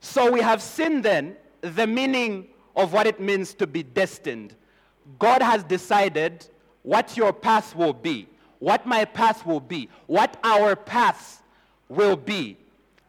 So 0.00 0.32
we 0.32 0.40
have 0.40 0.62
seen 0.62 1.02
then 1.02 1.36
the 1.60 1.86
meaning 1.86 2.48
of 2.74 2.92
what 2.92 3.06
it 3.06 3.20
means 3.20 3.52
to 3.54 3.66
be 3.66 3.82
destined. 3.82 4.54
God 5.18 5.42
has 5.42 5.62
decided 5.64 6.46
what 6.82 7.16
your 7.16 7.32
path 7.32 7.74
will 7.74 7.92
be, 7.92 8.26
what 8.58 8.86
my 8.86 9.04
path 9.04 9.44
will 9.46 9.60
be, 9.60 9.88
what 10.06 10.38
our 10.42 10.76
path 10.76 11.42
will 11.88 12.16
be. 12.16 12.56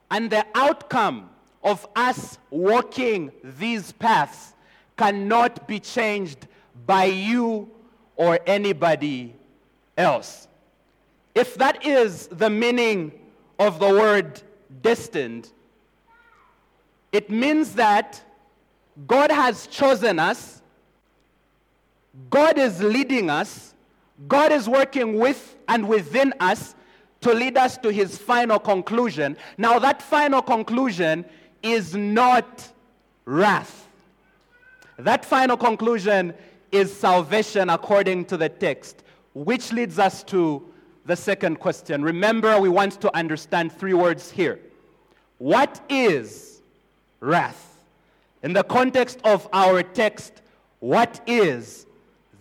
And 0.09 0.29
the 0.29 0.45
outcome 0.55 1.29
of 1.63 1.87
us 1.95 2.37
walking 2.49 3.31
these 3.43 3.91
paths 3.91 4.53
cannot 4.97 5.67
be 5.67 5.79
changed 5.79 6.47
by 6.85 7.05
you 7.05 7.69
or 8.15 8.39
anybody 8.45 9.33
else. 9.97 10.47
If 11.33 11.55
that 11.55 11.85
is 11.85 12.27
the 12.27 12.49
meaning 12.49 13.11
of 13.57 13.79
the 13.79 13.87
word 13.87 14.41
destined, 14.81 15.49
it 17.11 17.29
means 17.29 17.75
that 17.75 18.21
God 19.07 19.31
has 19.31 19.67
chosen 19.67 20.19
us 20.19 20.60
God 22.29 22.57
is 22.57 22.81
leading 22.81 23.29
us, 23.29 23.73
God 24.27 24.51
is 24.51 24.67
working 24.67 25.17
with 25.17 25.55
and 25.67 25.87
within 25.87 26.33
us 26.39 26.75
to 27.21 27.33
lead 27.33 27.57
us 27.57 27.77
to 27.77 27.91
his 27.91 28.17
final 28.17 28.59
conclusion. 28.59 29.37
Now, 29.57 29.79
that 29.79 30.01
final 30.01 30.41
conclusion 30.41 31.23
is 31.63 31.95
not 31.95 32.69
wrath. 33.25 33.87
That 34.97 35.23
final 35.23 35.55
conclusion 35.55 36.33
is 36.71 36.93
salvation 36.93 37.69
according 37.69 38.25
to 38.25 38.37
the 38.37 38.49
text, 38.49 39.03
which 39.33 39.71
leads 39.71 39.99
us 39.99 40.23
to 40.23 40.63
the 41.05 41.15
second 41.15 41.59
question. 41.59 42.03
Remember, 42.03 42.59
we 42.59 42.69
want 42.69 42.99
to 43.01 43.15
understand 43.15 43.71
three 43.71 43.93
words 43.93 44.29
here. 44.31 44.59
What 45.37 45.81
is 45.89 46.61
wrath? 47.19 47.79
In 48.43 48.53
the 48.53 48.63
context 48.63 49.19
of 49.23 49.47
our 49.53 49.83
text, 49.83 50.41
what 50.79 51.21
is 51.27 51.85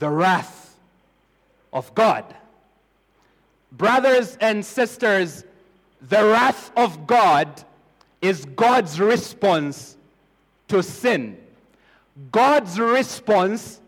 the 0.00 0.11
wrath 0.11 0.76
of 1.73 1.95
God. 1.95 2.25
Brothers 3.71 4.37
and 4.40 4.64
sisters, 4.64 5.45
the 6.02 6.25
wrath 6.25 6.73
of 6.76 7.07
God 7.07 7.62
is 8.21 8.45
God's 8.45 8.99
response 8.99 9.97
to 10.69 10.83
sin. 10.83 11.38
God's 12.33 12.80
response 12.80 13.80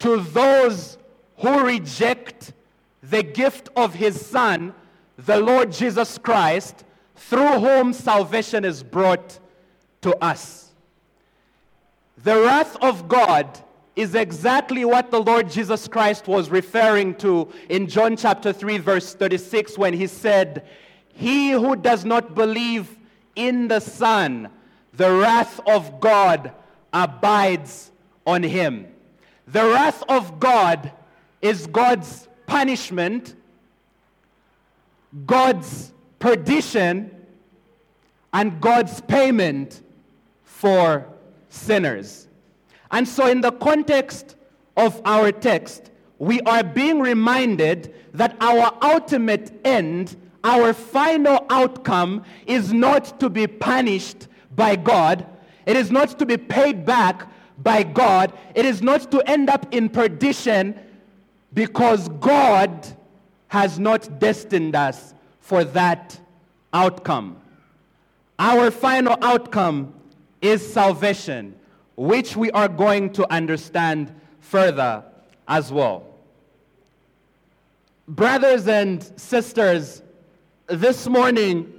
to 0.00 0.16
those 0.16 0.98
who 1.36 1.64
reject 1.64 2.52
the 3.02 3.22
gift 3.22 3.68
of 3.76 3.94
his 3.94 4.24
Son, 4.24 4.74
the 5.16 5.38
Lord 5.38 5.70
Jesus 5.70 6.18
Christ, 6.18 6.84
through 7.14 7.60
whom 7.60 7.92
salvation 7.92 8.64
is 8.64 8.82
brought 8.82 9.38
to 10.00 10.16
us. 10.24 10.70
The 12.24 12.40
wrath 12.40 12.76
of 12.82 13.08
God 13.08 13.62
is 13.94 14.14
exactly 14.14 14.84
what 14.84 15.10
the 15.10 15.20
Lord 15.20 15.50
Jesus 15.50 15.86
Christ 15.86 16.26
was 16.26 16.50
referring 16.50 17.14
to 17.16 17.52
in 17.68 17.86
John 17.86 18.16
chapter 18.16 18.52
3, 18.52 18.78
verse 18.78 19.14
36, 19.14 19.76
when 19.76 19.92
he 19.92 20.06
said, 20.06 20.66
He 21.12 21.50
who 21.50 21.76
does 21.76 22.04
not 22.04 22.34
believe 22.34 22.96
in 23.36 23.68
the 23.68 23.80
Son, 23.80 24.48
the 24.94 25.12
wrath 25.12 25.60
of 25.66 26.00
God 26.00 26.52
abides 26.92 27.90
on 28.26 28.42
him. 28.42 28.86
The 29.46 29.64
wrath 29.64 30.02
of 30.08 30.38
God 30.40 30.92
is 31.40 31.66
God's 31.66 32.28
punishment, 32.46 33.34
God's 35.26 35.92
perdition, 36.18 37.10
and 38.32 38.60
God's 38.60 39.00
payment 39.02 39.82
for 40.44 41.06
sinners. 41.48 42.28
And 42.92 43.08
so, 43.08 43.26
in 43.26 43.40
the 43.40 43.52
context 43.52 44.36
of 44.76 45.00
our 45.04 45.32
text, 45.32 45.90
we 46.18 46.40
are 46.42 46.62
being 46.62 47.00
reminded 47.00 47.94
that 48.14 48.36
our 48.40 48.72
ultimate 48.82 49.50
end, 49.64 50.16
our 50.44 50.72
final 50.72 51.46
outcome, 51.50 52.24
is 52.46 52.72
not 52.72 53.18
to 53.20 53.28
be 53.28 53.46
punished 53.46 54.28
by 54.54 54.76
God. 54.76 55.26
It 55.66 55.76
is 55.76 55.90
not 55.90 56.18
to 56.18 56.26
be 56.26 56.36
paid 56.36 56.84
back 56.84 57.28
by 57.58 57.82
God. 57.82 58.32
It 58.54 58.66
is 58.66 58.82
not 58.82 59.10
to 59.10 59.20
end 59.28 59.48
up 59.48 59.72
in 59.74 59.88
perdition 59.88 60.78
because 61.54 62.08
God 62.20 62.86
has 63.48 63.78
not 63.78 64.18
destined 64.18 64.74
us 64.74 65.14
for 65.40 65.64
that 65.64 66.18
outcome. 66.72 67.38
Our 68.38 68.70
final 68.70 69.16
outcome 69.22 69.94
is 70.40 70.72
salvation, 70.72 71.54
which 71.96 72.36
we 72.36 72.50
are 72.52 72.68
going 72.68 73.12
to 73.12 73.30
understand 73.32 74.14
further 74.40 75.04
as 75.48 75.72
well. 75.72 76.06
Brothers 78.08 78.66
and 78.68 79.02
sisters, 79.16 80.02
this 80.66 81.06
morning 81.06 81.72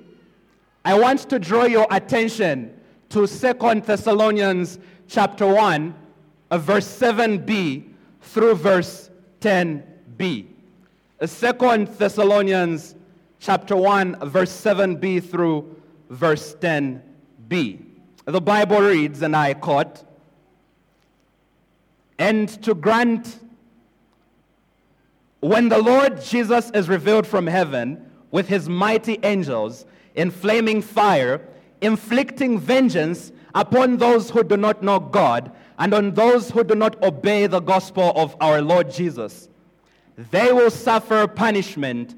I 0.86 1.00
want 1.00 1.30
to 1.30 1.40
draw 1.40 1.64
your 1.64 1.88
attention 1.92 2.80
to 3.10 3.28
2 3.28 3.82
Thessalonians 3.82 4.80
chapter 5.08 5.48
1, 5.48 5.96
uh, 6.52 6.58
verse 6.58 6.88
7b 6.88 7.90
through 8.22 8.56
verse 8.56 9.10
10b. 9.42 10.48
2 11.22 11.86
Thessalonians 11.86 12.96
chapter 13.40 13.76
1, 13.76 14.30
verse 14.30 14.52
7b 14.52 15.30
through 15.30 15.76
verse 16.10 16.56
10b. 16.56 17.93
The 18.26 18.42
Bible 18.42 18.80
reads, 18.80 19.22
and 19.22 19.36
I 19.36 19.54
quote, 19.54 20.04
and 22.18 22.48
to 22.64 22.74
grant 22.74 23.40
when 25.42 25.68
the 25.68 25.82
Lord 25.82 26.22
Jesus 26.22 26.72
is 26.74 26.88
revealed 26.88 27.28
from 27.28 27.48
heaven 27.48 28.10
with 28.32 28.48
his 28.48 28.70
mighty 28.70 29.20
angels 29.24 29.86
in 30.16 30.32
flaming 30.32 30.82
fire, 30.82 31.42
inflicting 31.82 32.60
vengeance 32.60 33.34
upon 33.54 33.98
those 33.98 34.30
who 34.30 34.44
do 34.44 34.56
not 34.56 34.82
know 34.82 35.00
God 35.00 35.52
and 35.78 35.94
on 35.94 36.14
those 36.14 36.50
who 36.50 36.64
do 36.64 36.76
not 36.76 37.02
obey 37.04 37.48
the 37.48 37.60
gospel 37.60 38.14
of 38.16 38.38
our 38.40 38.62
Lord 38.62 38.90
Jesus. 38.90 39.50
They 40.32 40.54
will 40.54 40.72
suffer 40.72 41.28
punishment 41.28 42.16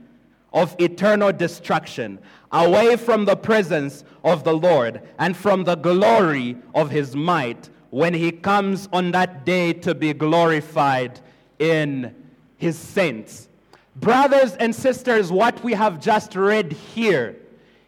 of 0.54 0.76
eternal 0.80 1.32
destruction 1.32 2.20
away 2.56 2.96
from 2.96 3.26
the 3.26 3.36
presence 3.36 4.04
of 4.24 4.44
the 4.44 4.56
Lord 4.56 5.02
and 5.20 5.36
from 5.36 5.66
the 5.66 5.76
glory 5.76 6.58
of 6.74 6.90
his 6.90 7.16
might 7.16 7.70
when 7.90 8.14
he 8.14 8.32
comes 8.32 8.88
on 8.94 9.12
that 9.12 9.46
day 9.46 9.74
to 9.74 9.94
be 9.94 10.14
glorified 10.14 11.20
in 11.60 12.16
his 12.58 12.78
saints. 12.78 13.50
Brothers 13.98 14.56
and 14.56 14.74
sisters, 14.74 15.32
what 15.32 15.64
we 15.64 15.74
have 15.74 16.00
just 16.00 16.36
read 16.36 16.72
here 16.72 17.36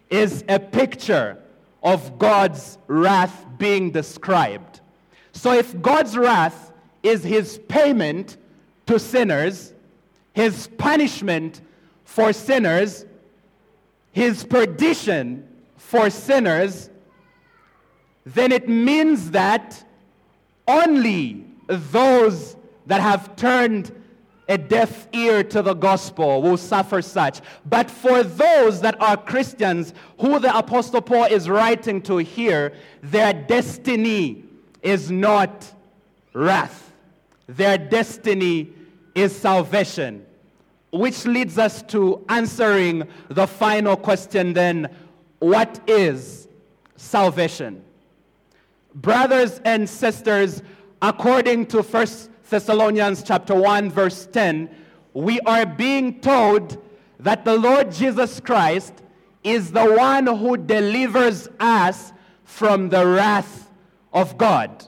is 0.09 0.43
a 0.49 0.59
picture 0.59 1.37
of 1.81 2.19
God's 2.19 2.77
wrath 2.87 3.45
being 3.57 3.91
described. 3.91 4.81
So, 5.31 5.53
if 5.53 5.81
God's 5.81 6.17
wrath 6.17 6.71
is 7.03 7.23
his 7.23 7.59
payment 7.69 8.37
to 8.85 8.99
sinners, 8.99 9.73
his 10.33 10.67
punishment 10.77 11.61
for 12.05 12.33
sinners, 12.33 13.05
his 14.17 14.43
perdition 14.43 15.47
for 15.77 16.09
sinners, 16.09 16.89
then 18.25 18.51
it 18.51 18.67
means 18.67 19.29
that 19.29 19.83
only 20.67 21.45
those 21.67 22.55
that 22.87 22.99
have 22.99 23.35
turned 23.35 23.91
a 24.49 24.57
deaf 24.57 25.07
ear 25.13 25.43
to 25.43 25.61
the 25.61 25.75
gospel 25.75 26.41
will 26.41 26.57
suffer 26.57 26.99
such. 26.99 27.41
But 27.63 27.91
for 27.91 28.23
those 28.23 28.81
that 28.81 28.99
are 28.99 29.17
Christians, 29.17 29.93
who 30.19 30.39
the 30.39 30.57
Apostle 30.57 31.01
Paul 31.01 31.25
is 31.25 31.47
writing 31.47 32.01
to 32.03 32.17
here, 32.17 32.73
their 33.03 33.33
destiny 33.33 34.45
is 34.81 35.11
not 35.11 35.71
wrath, 36.33 36.91
their 37.45 37.77
destiny 37.77 38.73
is 39.13 39.35
salvation. 39.35 40.25
Which 40.97 41.25
leads 41.25 41.59
us 41.59 41.83
to 41.83 42.25
answering 42.27 43.07
the 43.29 43.45
final 43.45 43.95
question 43.95 44.53
then 44.53 44.89
what 45.39 45.79
is 45.87 46.47
salvation? 46.95 47.83
Brothers 48.95 49.61
and 49.63 49.87
sisters, 49.87 50.63
according 50.99 51.67
to 51.67 51.83
First 51.83 52.31
Thessalonians 52.49 53.21
chapter 53.21 53.53
1 53.53 53.91
verse 53.91 54.25
10, 54.25 54.69
we 55.13 55.39
are 55.41 55.67
being 55.67 56.19
told 56.19 56.83
that 57.19 57.45
the 57.45 57.55
Lord 57.55 57.91
Jesus 57.91 58.39
Christ 58.39 58.93
is 59.43 59.71
the 59.71 59.93
one 59.93 60.25
who 60.25 60.57
delivers 60.57 61.47
us 61.59 62.11
from 62.43 62.89
the 62.89 63.05
wrath 63.05 63.69
of 64.13 64.35
God. 64.35 64.87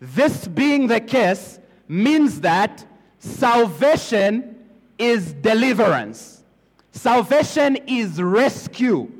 This 0.00 0.46
being 0.46 0.86
the 0.86 1.00
case 1.00 1.58
means 1.88 2.42
that 2.42 2.84
salvation 3.18 4.59
is 5.00 5.32
deliverance. 5.32 6.42
Salvation 6.92 7.76
is 7.86 8.20
rescue 8.20 9.10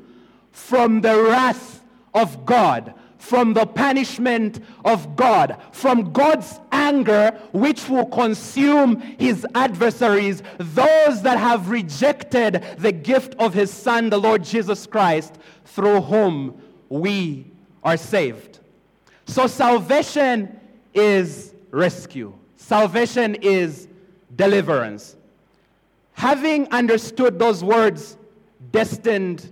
from 0.51 1.01
the 1.01 1.23
wrath 1.23 1.83
of 2.13 2.45
God 2.45 2.93
from 3.21 3.53
the 3.53 3.67
punishment 3.67 4.59
of 4.83 5.15
God, 5.15 5.55
from 5.71 6.11
God's 6.11 6.59
anger, 6.71 7.37
which 7.53 7.87
will 7.87 8.07
consume 8.07 8.99
his 8.99 9.45
adversaries, 9.53 10.41
those 10.57 11.21
that 11.21 11.37
have 11.37 11.69
rejected 11.69 12.65
the 12.79 12.91
gift 12.91 13.35
of 13.35 13.53
his 13.53 13.71
Son, 13.71 14.09
the 14.09 14.17
Lord 14.17 14.43
Jesus 14.43 14.87
Christ, 14.87 15.35
through 15.65 16.01
whom 16.01 16.59
we 16.89 17.45
are 17.83 17.95
saved. 17.95 18.59
So, 19.27 19.45
salvation 19.45 20.59
is 20.95 21.53
rescue, 21.69 22.33
salvation 22.55 23.35
is 23.35 23.87
deliverance. 24.35 25.15
Having 26.21 26.71
understood 26.71 27.39
those 27.39 27.63
words, 27.63 28.15
destined, 28.71 29.51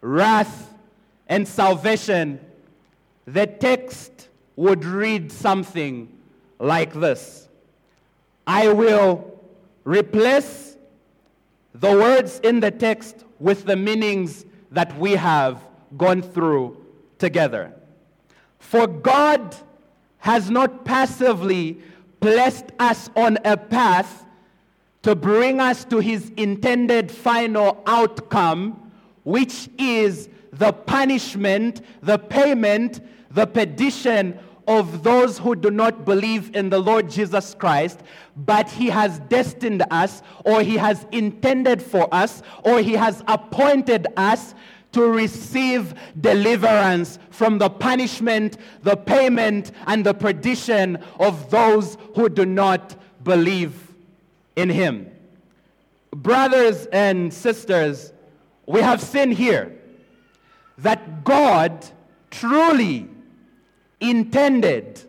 wrath, 0.00 0.72
and 1.26 1.48
salvation, 1.48 2.38
the 3.26 3.48
text 3.48 4.28
would 4.54 4.84
read 4.84 5.32
something 5.32 6.08
like 6.60 6.92
this 6.92 7.48
I 8.46 8.68
will 8.68 9.36
replace 9.82 10.76
the 11.74 11.90
words 11.90 12.38
in 12.44 12.60
the 12.60 12.70
text 12.70 13.24
with 13.40 13.64
the 13.64 13.74
meanings 13.74 14.44
that 14.70 14.96
we 14.96 15.16
have 15.16 15.60
gone 15.98 16.22
through 16.22 16.76
together. 17.18 17.72
For 18.60 18.86
God 18.86 19.56
has 20.18 20.50
not 20.50 20.84
passively 20.84 21.80
placed 22.20 22.66
us 22.78 23.10
on 23.16 23.38
a 23.44 23.56
path 23.56 24.24
to 25.02 25.14
bring 25.14 25.60
us 25.60 25.84
to 25.86 25.98
his 25.98 26.30
intended 26.36 27.10
final 27.10 27.82
outcome, 27.86 28.92
which 29.24 29.68
is 29.78 30.28
the 30.52 30.72
punishment, 30.72 31.80
the 32.02 32.18
payment, 32.18 33.00
the 33.30 33.46
perdition 33.46 34.38
of 34.66 35.02
those 35.02 35.38
who 35.38 35.56
do 35.56 35.70
not 35.70 36.04
believe 36.04 36.54
in 36.54 36.70
the 36.70 36.78
Lord 36.78 37.10
Jesus 37.10 37.54
Christ, 37.54 38.00
but 38.36 38.70
He 38.70 38.88
has 38.88 39.18
destined 39.20 39.82
us, 39.90 40.22
or 40.44 40.62
He 40.62 40.76
has 40.76 41.06
intended 41.10 41.82
for 41.82 42.12
us, 42.14 42.42
or 42.64 42.80
He 42.80 42.92
has 42.92 43.24
appointed 43.26 44.06
us 44.16 44.54
to 44.92 45.08
receive 45.08 45.94
deliverance 46.20 47.18
from 47.30 47.58
the 47.58 47.70
punishment, 47.70 48.58
the 48.82 48.96
payment, 48.96 49.72
and 49.86 50.04
the 50.04 50.14
perdition 50.14 50.96
of 51.18 51.50
those 51.50 51.96
who 52.14 52.28
do 52.28 52.44
not 52.44 52.96
believe 53.24 53.89
in 54.56 54.68
Him. 54.70 55.10
Brothers 56.12 56.86
and 56.86 57.32
sisters, 57.32 58.12
we 58.66 58.80
have 58.80 59.00
seen 59.00 59.30
here 59.30 59.76
that 60.78 61.24
God 61.24 61.86
truly 62.30 63.08
intended 64.00 65.00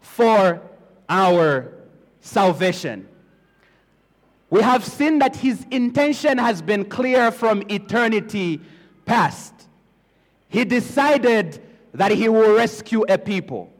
for 0.00 0.62
our 1.08 1.72
salvation. 2.20 3.08
We 4.50 4.62
have 4.62 4.84
seen 4.84 5.18
that 5.18 5.36
his 5.36 5.66
intention 5.70 6.38
has 6.38 6.62
been 6.62 6.86
clear 6.86 7.30
from 7.30 7.62
eternity 7.68 8.60
past. 9.04 9.52
He 10.48 10.64
decided 10.64 11.62
that 11.92 12.12
he 12.12 12.28
will 12.28 12.56
rescue 12.56 13.04
a 13.08 13.18
people. 13.18 13.70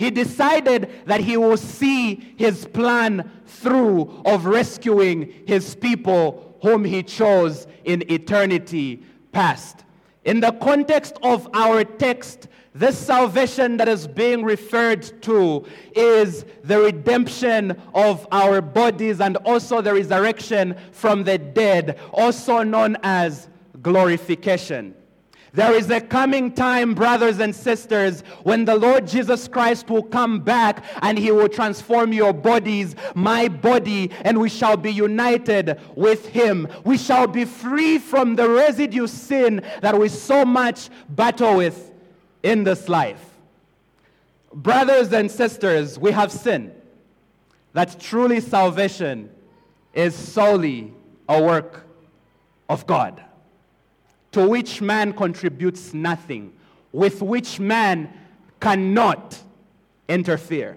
He 0.00 0.10
decided 0.10 0.90
that 1.04 1.20
he 1.20 1.36
will 1.36 1.58
see 1.58 2.32
his 2.38 2.64
plan 2.64 3.30
through 3.44 4.22
of 4.24 4.46
rescuing 4.46 5.30
his 5.46 5.74
people 5.74 6.56
whom 6.62 6.86
he 6.86 7.02
chose 7.02 7.66
in 7.84 8.10
eternity 8.10 9.02
past. 9.32 9.84
In 10.24 10.40
the 10.40 10.52
context 10.52 11.18
of 11.22 11.46
our 11.52 11.84
text, 11.84 12.48
this 12.74 12.96
salvation 12.96 13.76
that 13.76 13.88
is 13.88 14.06
being 14.06 14.42
referred 14.42 15.02
to 15.24 15.66
is 15.94 16.46
the 16.64 16.80
redemption 16.80 17.78
of 17.92 18.26
our 18.32 18.62
bodies 18.62 19.20
and 19.20 19.36
also 19.44 19.82
the 19.82 19.92
resurrection 19.92 20.76
from 20.92 21.24
the 21.24 21.36
dead, 21.36 21.98
also 22.14 22.62
known 22.62 22.96
as 23.02 23.50
glorification. 23.82 24.94
There 25.52 25.72
is 25.72 25.90
a 25.90 26.00
coming 26.00 26.52
time, 26.52 26.94
brothers 26.94 27.40
and 27.40 27.54
sisters, 27.54 28.22
when 28.44 28.64
the 28.64 28.76
Lord 28.76 29.06
Jesus 29.06 29.48
Christ 29.48 29.90
will 29.90 30.04
come 30.04 30.40
back 30.40 30.84
and 31.02 31.18
he 31.18 31.32
will 31.32 31.48
transform 31.48 32.12
your 32.12 32.32
bodies, 32.32 32.94
my 33.14 33.48
body, 33.48 34.12
and 34.22 34.38
we 34.38 34.48
shall 34.48 34.76
be 34.76 34.92
united 34.92 35.80
with 35.96 36.26
him. 36.26 36.68
We 36.84 36.96
shall 36.96 37.26
be 37.26 37.44
free 37.44 37.98
from 37.98 38.36
the 38.36 38.48
residue 38.48 39.08
sin 39.08 39.62
that 39.82 39.98
we 39.98 40.08
so 40.08 40.44
much 40.44 40.88
battle 41.08 41.56
with 41.56 41.90
in 42.44 42.62
this 42.62 42.88
life. 42.88 43.24
Brothers 44.52 45.12
and 45.12 45.30
sisters, 45.30 45.98
we 45.98 46.12
have 46.12 46.30
sinned. 46.30 46.72
That 47.72 47.98
truly 47.98 48.40
salvation 48.40 49.30
is 49.94 50.14
solely 50.14 50.92
a 51.28 51.42
work 51.42 51.86
of 52.68 52.86
God 52.86 53.24
to 54.32 54.46
which 54.46 54.80
man 54.80 55.12
contributes 55.12 55.92
nothing, 55.92 56.52
with 56.92 57.22
which 57.22 57.58
man 57.60 58.12
cannot 58.60 59.38
interfere. 60.08 60.76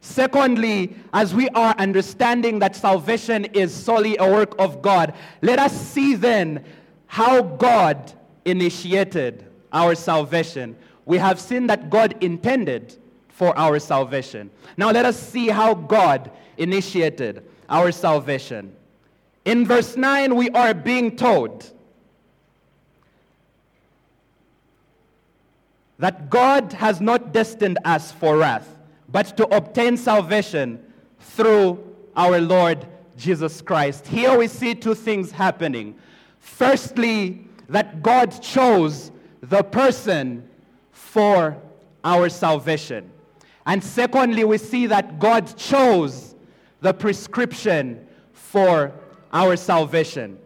Secondly, 0.00 0.96
as 1.12 1.32
we 1.32 1.48
are 1.50 1.74
understanding 1.78 2.58
that 2.58 2.74
salvation 2.74 3.44
is 3.46 3.72
solely 3.72 4.16
a 4.16 4.28
work 4.28 4.54
of 4.58 4.82
God, 4.82 5.14
let 5.42 5.60
us 5.60 5.72
see 5.72 6.16
then 6.16 6.64
how 7.06 7.42
God 7.42 8.12
initiated 8.44 9.46
our 9.72 9.94
salvation. 9.94 10.76
We 11.04 11.18
have 11.18 11.38
seen 11.38 11.68
that 11.68 11.88
God 11.88 12.16
intended 12.20 12.96
for 13.28 13.56
our 13.56 13.78
salvation. 13.78 14.50
Now 14.76 14.90
let 14.90 15.04
us 15.04 15.20
see 15.20 15.48
how 15.48 15.74
God 15.74 16.32
initiated 16.58 17.44
our 17.68 17.92
salvation. 17.92 18.74
In 19.44 19.66
verse 19.66 19.96
9, 19.96 20.34
we 20.34 20.50
are 20.50 20.74
being 20.74 21.16
told 21.16 21.72
that 26.02 26.28
God 26.30 26.72
has 26.72 27.00
not 27.00 27.32
destined 27.32 27.78
us 27.84 28.10
for 28.10 28.38
wrath, 28.38 28.68
but 29.08 29.36
to 29.36 29.46
obtain 29.56 29.96
salvation 29.96 30.82
through 31.20 31.78
our 32.16 32.40
Lord 32.40 32.84
Jesus 33.16 33.60
Christ. 33.62 34.08
Here 34.08 34.36
we 34.36 34.48
see 34.48 34.74
two 34.74 34.96
things 34.96 35.30
happening. 35.30 35.94
Firstly, 36.40 37.46
that 37.68 38.02
God 38.02 38.30
chose 38.42 39.12
the 39.42 39.62
person 39.62 40.48
for 40.90 41.56
our 42.02 42.28
salvation. 42.28 43.08
And 43.64 43.84
secondly, 43.84 44.42
we 44.42 44.58
see 44.58 44.88
that 44.88 45.20
God 45.20 45.56
chose 45.56 46.34
the 46.80 46.92
prescription 46.92 48.08
for 48.32 48.90
our 49.32 49.54
salvation. 49.54 50.36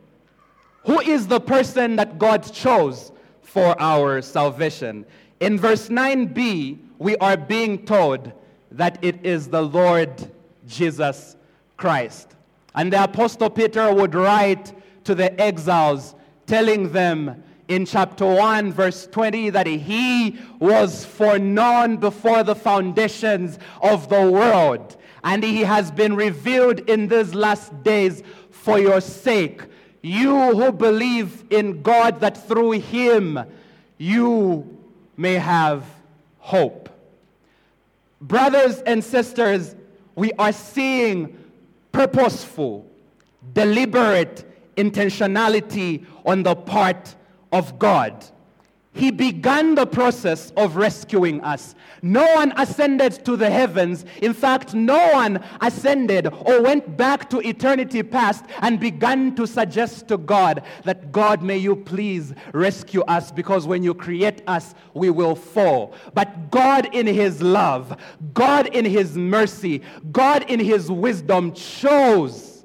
Who 0.85 1.01
is 1.01 1.29
the 1.29 1.41
person 1.41 1.97
that 1.97 2.19
God 2.19 2.43
chose 2.43 3.11
for 3.41 3.75
our 3.81 4.21
salvation? 4.21 5.07
In 5.41 5.59
verse 5.59 5.89
9b, 5.89 6.79
we 6.99 7.17
are 7.19 7.37
being 7.37 7.85
told 7.85 8.33
that 8.71 8.99
it 9.03 9.25
is 9.25 9.49
the 9.49 9.63
Lord 9.63 10.31
Jesus 10.67 11.37
Christ. 11.77 12.35
And 12.75 12.93
the 12.93 13.05
Apostle 13.05 13.51
Peter 13.51 13.93
would 13.93 14.15
write 14.15 14.73
to 15.05 15.15
the 15.15 15.39
exiles, 15.41 16.15
telling 16.47 16.93
them 16.93 17.43
in 17.69 17.85
chapter 17.85 18.25
1, 18.25 18.73
verse 18.73 19.07
20, 19.09 19.51
that 19.51 19.67
he 19.67 20.39
was 20.59 21.05
foreknown 21.05 21.97
before 21.97 22.43
the 22.43 22.55
foundations 22.55 23.59
of 23.83 24.09
the 24.09 24.31
world, 24.31 24.97
and 25.25 25.43
he 25.43 25.63
has 25.63 25.91
been 25.91 26.15
revealed 26.15 26.81
in 26.89 27.09
these 27.09 27.35
last 27.35 27.83
days 27.83 28.23
for 28.51 28.79
your 28.79 29.01
sake. 29.01 29.63
You 30.03 30.55
who 30.55 30.73
believe 30.73 31.45
in 31.51 31.83
God, 31.83 32.21
that 32.21 32.47
through 32.47 32.73
him 32.73 33.41
you 33.99 34.76
may 35.17 35.35
have 35.35 35.85
hope. 36.39 36.89
Brothers 38.21 38.81
and 38.83 39.03
sisters, 39.05 39.75
we 40.15 40.33
are 40.39 40.53
seeing 40.53 41.37
purposeful, 41.93 42.91
deliberate 43.53 44.45
intentionality 44.77 46.05
on 46.25 46.43
the 46.43 46.55
part 46.55 47.15
of 47.53 47.79
God. 47.79 48.25
He 48.97 49.11
began 49.11 49.75
the 49.75 49.87
process 49.87 50.53
of 50.57 50.77
rescuing 50.77 51.43
us. 51.43 51.75
No 52.01 52.25
one 52.35 52.55
ascended 52.57 53.25
to 53.27 53.37
the 53.37 53.51
heavens. 53.51 54.07
In 54.23 54.33
fact, 54.33 54.73
no 54.73 55.13
one 55.13 55.45
ascended 55.61 56.29
or 56.29 56.63
went 56.63 56.97
back 56.97 57.29
to 57.31 57.47
eternity 57.47 58.03
past 58.03 58.47
and 58.61 58.81
began 58.81 59.35
to 59.35 59.47
suggest 59.47 60.09
to 60.09 60.17
God 60.17 60.63
that, 60.85 61.13
God, 61.13 61.43
may 61.43 61.59
you 61.59 61.77
please 61.77 62.33
rescue 62.55 63.03
us 63.03 63.31
because 63.31 63.67
when 63.67 63.83
you 63.83 63.93
create 63.93 64.43
us, 64.47 64.75
we 64.95 65.11
will 65.11 65.35
fall. 65.35 65.95
But 66.15 66.51
God, 66.51 66.89
in 66.95 67.07
His 67.07 67.43
love, 67.43 68.01
God, 68.33 68.69
in 68.69 68.87
His 68.87 69.15
mercy, 69.15 69.83
God, 70.11 70.51
in 70.51 70.59
His 70.59 70.91
wisdom, 70.91 71.53
chose 71.53 72.65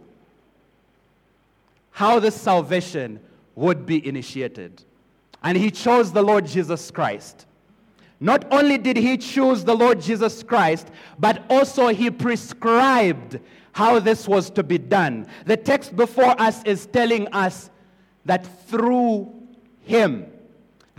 how 1.91 2.19
the 2.19 2.31
salvation 2.31 3.19
would 3.53 3.85
be 3.85 4.07
initiated. 4.07 4.85
And 5.43 5.57
he 5.57 5.71
chose 5.71 6.11
the 6.11 6.21
Lord 6.21 6.45
Jesus 6.45 6.91
Christ. 6.91 7.45
Not 8.19 8.45
only 8.51 8.77
did 8.77 8.97
he 8.97 9.17
choose 9.17 9.63
the 9.63 9.75
Lord 9.75 9.99
Jesus 9.99 10.43
Christ, 10.43 10.89
but 11.17 11.43
also 11.49 11.87
he 11.87 12.11
prescribed 12.11 13.39
how 13.73 13.99
this 13.99 14.27
was 14.27 14.49
to 14.51 14.63
be 14.63 14.77
done. 14.77 15.27
The 15.45 15.57
text 15.57 15.95
before 15.95 16.39
us 16.39 16.63
is 16.63 16.85
telling 16.85 17.27
us 17.29 17.71
that 18.25 18.45
through 18.67 19.33
him, 19.79 20.27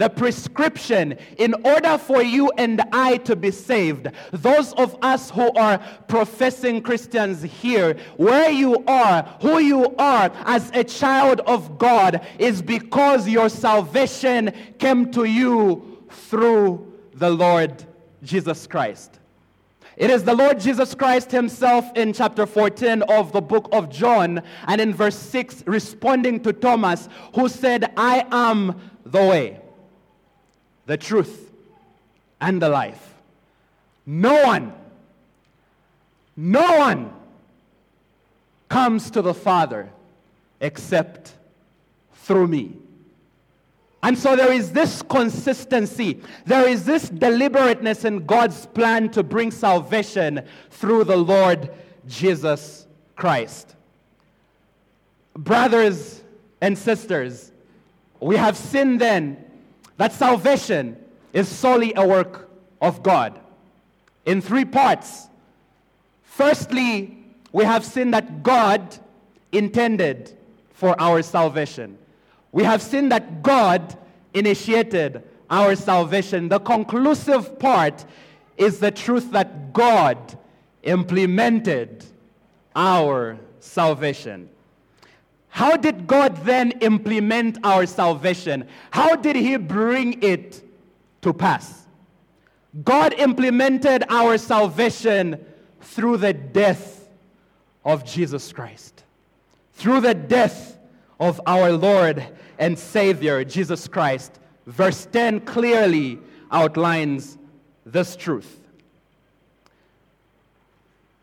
the 0.03 0.11
prescription 0.11 1.17
in 1.39 1.55
order 1.65 1.97
for 1.97 2.25
you 2.25 2.51
and 2.59 2.83
I 2.93 3.19
to 3.19 3.37
be 3.37 3.53
saved. 3.53 4.09
Those 4.33 4.73
of 4.73 4.97
us 5.01 5.31
who 5.31 5.53
are 5.53 5.79
professing 6.09 6.83
Christians 6.83 7.41
here, 7.41 7.97
where 8.17 8.51
you 8.51 8.83
are, 8.89 9.23
who 9.41 9.61
you 9.61 9.95
are 10.01 10.33
as 10.45 10.73
a 10.75 10.83
child 10.83 11.39
of 11.47 11.79
God, 11.79 12.27
is 12.41 12.61
because 12.61 13.29
your 13.29 13.49
salvation 13.49 14.53
came 14.81 15.13
to 15.13 15.23
you 15.23 16.03
through 16.11 16.93
the 17.15 17.31
Lord 17.31 17.85
Jesus 18.25 18.67
Christ. 18.67 19.21
It 19.97 20.11
is 20.11 20.25
the 20.25 20.35
Lord 20.35 20.59
Jesus 20.59 20.97
Christ 20.97 21.31
Himself 21.31 21.97
in 21.97 22.13
chapter 22.13 22.45
14 22.45 23.03
of 23.03 23.31
the 23.31 23.41
book 23.41 23.69
of 23.71 23.89
John 23.89 24.43
and 24.67 24.81
in 24.81 24.95
verse 24.95 25.17
6 25.17 25.63
responding 25.67 26.41
to 26.41 26.53
Thomas, 26.53 27.09
who 27.37 27.49
said, 27.49 27.93
I 27.97 28.27
am 28.33 28.81
the 29.07 29.23
way 29.23 29.62
the 30.87 30.97
truth, 30.97 31.51
and 32.41 32.61
the 32.61 32.69
life. 32.69 33.15
No 34.05 34.45
one, 34.45 34.73
no 36.37 36.79
one 36.79 37.13
comes 38.69 39.11
to 39.13 39.23
the 39.23 39.35
Father 39.35 39.91
except 40.61 41.35
through 42.15 42.49
me. 42.49 42.77
And 44.03 44.19
so 44.19 44.35
there 44.35 44.53
is 44.53 44.73
this 44.73 45.03
consistency, 45.03 46.21
there 46.45 46.67
is 46.67 46.85
this 46.85 47.09
deliberateness 47.09 48.05
in 48.05 48.27
God's 48.27 48.67
plan 48.67 49.11
to 49.11 49.23
bring 49.23 49.53
salvation 49.53 50.43
through 50.71 51.05
the 51.05 51.17
Lord 51.17 51.71
Jesus 52.09 52.89
Christ. 53.15 53.77
Brothers 55.37 56.23
and 56.61 56.77
sisters, 56.77 57.53
we 58.19 58.37
have 58.37 58.57
sinned 58.57 59.01
then 59.01 59.45
that 60.03 60.13
salvation 60.13 60.97
is 61.33 61.47
solely 61.47 61.93
a 61.95 62.05
work 62.05 62.51
of 62.81 63.05
God 63.05 63.39
in 64.27 64.41
three 64.41 64.65
parts. 64.65 65.29
Firstly, 66.25 67.19
we 67.53 67.63
have 67.63 67.85
seen 67.85 68.11
that 68.11 68.43
God 68.43 68.99
intended 69.53 70.37
for 70.73 71.01
our 71.01 71.23
salvation. 71.23 71.99
We 72.51 72.65
have 72.65 72.83
seen 72.83 73.11
that 73.11 73.45
God 73.45 73.97
initiated 74.35 75.23
our 75.49 75.77
salvation. 75.77 76.49
The 76.49 76.59
conclusive 76.59 77.61
part 77.61 78.05
is 78.57 78.81
the 78.81 78.91
truth 78.91 79.31
that 79.31 79.73
God 79.73 80.37
implemented 80.83 82.05
our 82.75 83.39
salvation. 83.61 84.49
How 85.53 85.77
did 85.77 86.07
God 86.07 86.47
then 86.47 86.71
implement 86.81 87.59
our 87.63 87.85
salvation? 87.85 88.67
How 88.91 89.17
did 89.17 89.37
He 89.37 89.59
bring 89.59 90.23
it 90.23 90.63
to 91.21 91.35
pass? 91.35 91.87
God 92.83 93.13
implemented 93.13 94.03
our 94.09 94.39
salvation 94.39 95.45
through 95.83 96.17
the 96.17 96.33
death 96.33 97.07
of 97.85 98.03
Jesus 98.03 98.51
Christ, 98.51 99.05
through 99.75 100.01
the 100.01 100.15
death 100.15 100.79
of 101.21 101.39
our 101.47 101.71
Lord 101.71 102.27
and 102.59 102.79
Savior, 102.79 103.45
Jesus 103.45 103.87
Christ. 103.87 104.39
Verse 104.67 105.07
10 105.13 105.41
clearly 105.41 106.19
outlines 106.51 107.37
this 107.85 108.17
truth. 108.17 108.59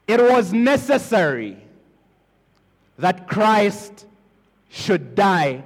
It 0.07 0.21
was 0.21 0.53
necessary 0.53 1.57
that 2.99 3.27
Christ 3.27 4.05
should 4.69 5.15
die 5.15 5.63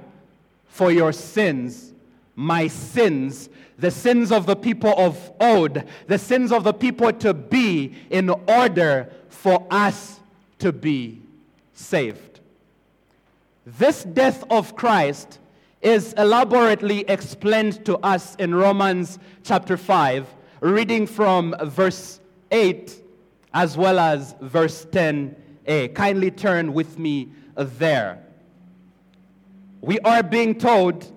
for 0.66 0.90
your 0.90 1.12
sins, 1.12 1.92
my 2.34 2.66
sins, 2.66 3.48
the 3.78 3.90
sins 3.90 4.32
of 4.32 4.46
the 4.46 4.56
people 4.56 4.94
of 4.96 5.32
old, 5.40 5.82
the 6.06 6.18
sins 6.18 6.50
of 6.50 6.64
the 6.64 6.72
people 6.72 7.12
to 7.12 7.32
be, 7.32 7.94
in 8.10 8.30
order 8.30 9.10
for 9.28 9.66
us 9.70 10.20
to 10.58 10.72
be 10.72 11.20
saved. 11.74 12.40
This 13.66 14.04
death 14.04 14.44
of 14.50 14.74
Christ 14.76 15.38
is 15.80 16.12
elaborately 16.14 17.00
explained 17.08 17.84
to 17.84 17.98
us 17.98 18.34
in 18.36 18.54
Romans 18.54 19.18
chapter 19.42 19.76
5, 19.76 20.26
reading 20.60 21.06
from 21.06 21.54
verse 21.62 22.20
8 22.50 23.02
as 23.54 23.76
well 23.76 23.98
as 23.98 24.34
verse 24.40 24.84
10a. 24.86 25.94
Kindly 25.94 26.30
turn 26.30 26.74
with 26.74 26.98
me 26.98 27.28
there. 27.54 28.23
We 29.84 29.98
are 30.00 30.22
being 30.22 30.54
told 30.54 31.10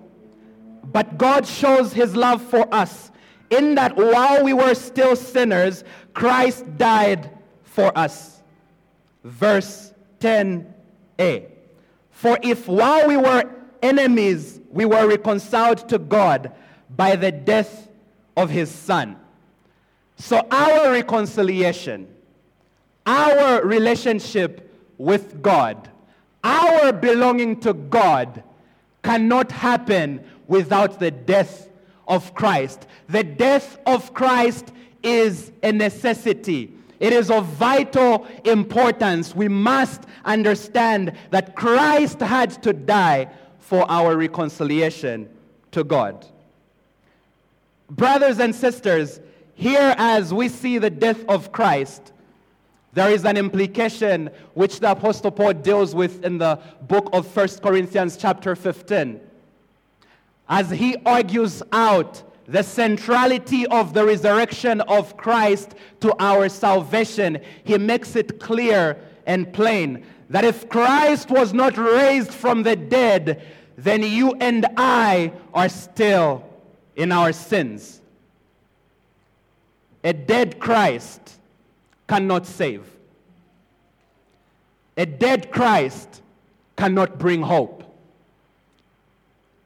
but 0.92 1.18
God 1.18 1.46
shows 1.46 1.92
his 1.92 2.16
love 2.16 2.42
for 2.42 2.72
us 2.74 3.10
in 3.50 3.74
that 3.74 3.96
while 3.96 4.42
we 4.44 4.52
were 4.52 4.74
still 4.74 5.16
sinners, 5.16 5.84
Christ 6.14 6.64
died 6.76 7.30
for 7.62 7.96
us. 7.96 8.42
Verse 9.24 9.92
10a. 10.20 11.46
For 12.10 12.38
if 12.42 12.66
while 12.66 13.06
we 13.06 13.16
were 13.16 13.44
enemies, 13.82 14.60
we 14.70 14.84
were 14.84 15.06
reconciled 15.06 15.88
to 15.88 15.98
God 15.98 16.52
by 16.96 17.16
the 17.16 17.30
death 17.30 17.88
of 18.36 18.50
his 18.50 18.70
Son. 18.70 19.16
So 20.16 20.46
our 20.50 20.90
reconciliation, 20.90 22.08
our 23.06 23.64
relationship 23.64 24.74
with 24.96 25.42
God, 25.42 25.90
our 26.42 26.92
belonging 26.92 27.60
to 27.60 27.72
God 27.72 28.42
cannot 29.08 29.50
happen 29.50 30.22
without 30.48 31.00
the 31.00 31.10
death 31.10 31.70
of 32.06 32.34
Christ. 32.34 32.86
The 33.08 33.24
death 33.24 33.78
of 33.86 34.12
Christ 34.12 34.70
is 35.02 35.50
a 35.62 35.72
necessity. 35.72 36.74
It 37.00 37.14
is 37.14 37.30
of 37.30 37.46
vital 37.46 38.26
importance. 38.44 39.34
We 39.34 39.48
must 39.48 40.02
understand 40.26 41.14
that 41.30 41.56
Christ 41.56 42.20
had 42.20 42.62
to 42.62 42.74
die 42.74 43.30
for 43.60 43.90
our 43.90 44.14
reconciliation 44.14 45.30
to 45.70 45.84
God. 45.84 46.26
Brothers 47.88 48.38
and 48.40 48.54
sisters, 48.54 49.20
here 49.54 49.94
as 49.96 50.34
we 50.34 50.50
see 50.50 50.76
the 50.76 50.90
death 50.90 51.24
of 51.30 51.50
Christ, 51.50 52.12
there 52.98 53.10
is 53.10 53.24
an 53.24 53.36
implication 53.36 54.30
which 54.54 54.80
the 54.80 54.90
Apostle 54.90 55.30
Paul 55.30 55.52
deals 55.52 55.94
with 55.94 56.24
in 56.24 56.38
the 56.38 56.58
book 56.82 57.08
of 57.12 57.34
1 57.34 57.48
Corinthians, 57.62 58.16
chapter 58.16 58.56
15 58.56 59.20
as 60.48 60.70
he 60.70 60.96
argues 61.04 61.62
out 61.72 62.22
the 62.46 62.62
centrality 62.62 63.66
of 63.66 63.92
the 63.92 64.04
resurrection 64.04 64.80
of 64.82 65.16
Christ 65.16 65.74
to 66.00 66.14
our 66.18 66.48
salvation, 66.48 67.40
he 67.64 67.76
makes 67.76 68.16
it 68.16 68.40
clear 68.40 68.96
and 69.26 69.52
plain 69.52 70.04
that 70.30 70.44
if 70.44 70.68
Christ 70.68 71.30
was 71.30 71.52
not 71.52 71.76
raised 71.76 72.32
from 72.32 72.62
the 72.62 72.76
dead, 72.76 73.46
then 73.76 74.02
you 74.02 74.32
and 74.40 74.66
I 74.76 75.32
are 75.52 75.68
still 75.68 76.44
in 76.96 77.12
our 77.12 77.32
sins. 77.32 78.00
A 80.02 80.14
dead 80.14 80.58
Christ 80.58 81.37
cannot 82.08 82.46
save. 82.46 82.84
A 84.96 85.06
dead 85.06 85.52
Christ 85.52 86.22
cannot 86.76 87.18
bring 87.18 87.42
hope. 87.42 87.84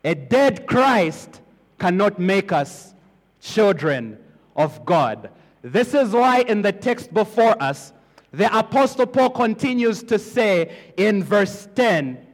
A 0.04 0.14
dead 0.14 0.66
Christ 0.66 1.40
cannot 1.78 2.18
make 2.18 2.52
us 2.52 2.92
children 3.40 4.18
of 4.56 4.84
God. 4.84 5.30
This 5.62 5.94
is 5.94 6.10
why 6.10 6.40
in 6.40 6.62
the 6.62 6.72
text 6.72 7.14
before 7.14 7.60
us, 7.62 7.92
the 8.32 8.56
Apostle 8.58 9.06
Paul 9.06 9.30
continues 9.30 10.02
to 10.04 10.18
say 10.18 10.74
in 10.96 11.22
verse 11.22 11.68
10 11.74 12.26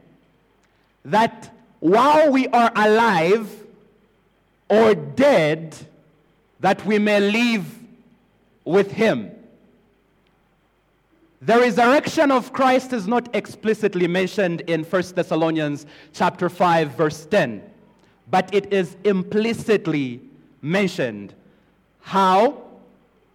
that 1.05 1.55
while 1.79 2.31
we 2.31 2.47
are 2.47 2.71
alive 2.75 3.49
or 4.69 4.95
dead, 4.95 5.75
that 6.59 6.85
we 6.85 6.99
may 6.99 7.19
live 7.19 7.65
with 8.65 8.91
him. 8.91 9.31
The 11.41 11.57
resurrection 11.57 12.31
of 12.31 12.51
Christ 12.51 12.91
is 12.91 13.07
not 13.07 13.33
explicitly 13.33 14.07
mentioned 14.07 14.61
in 14.67 14.83
1 14.83 15.03
Thessalonians 15.15 15.85
chapter 16.11 16.49
5 16.49 16.91
verse 16.91 17.25
10, 17.27 17.63
but 18.29 18.53
it 18.53 18.73
is 18.73 18.97
implicitly 19.05 20.19
mentioned. 20.61 21.33
How? 22.01 22.61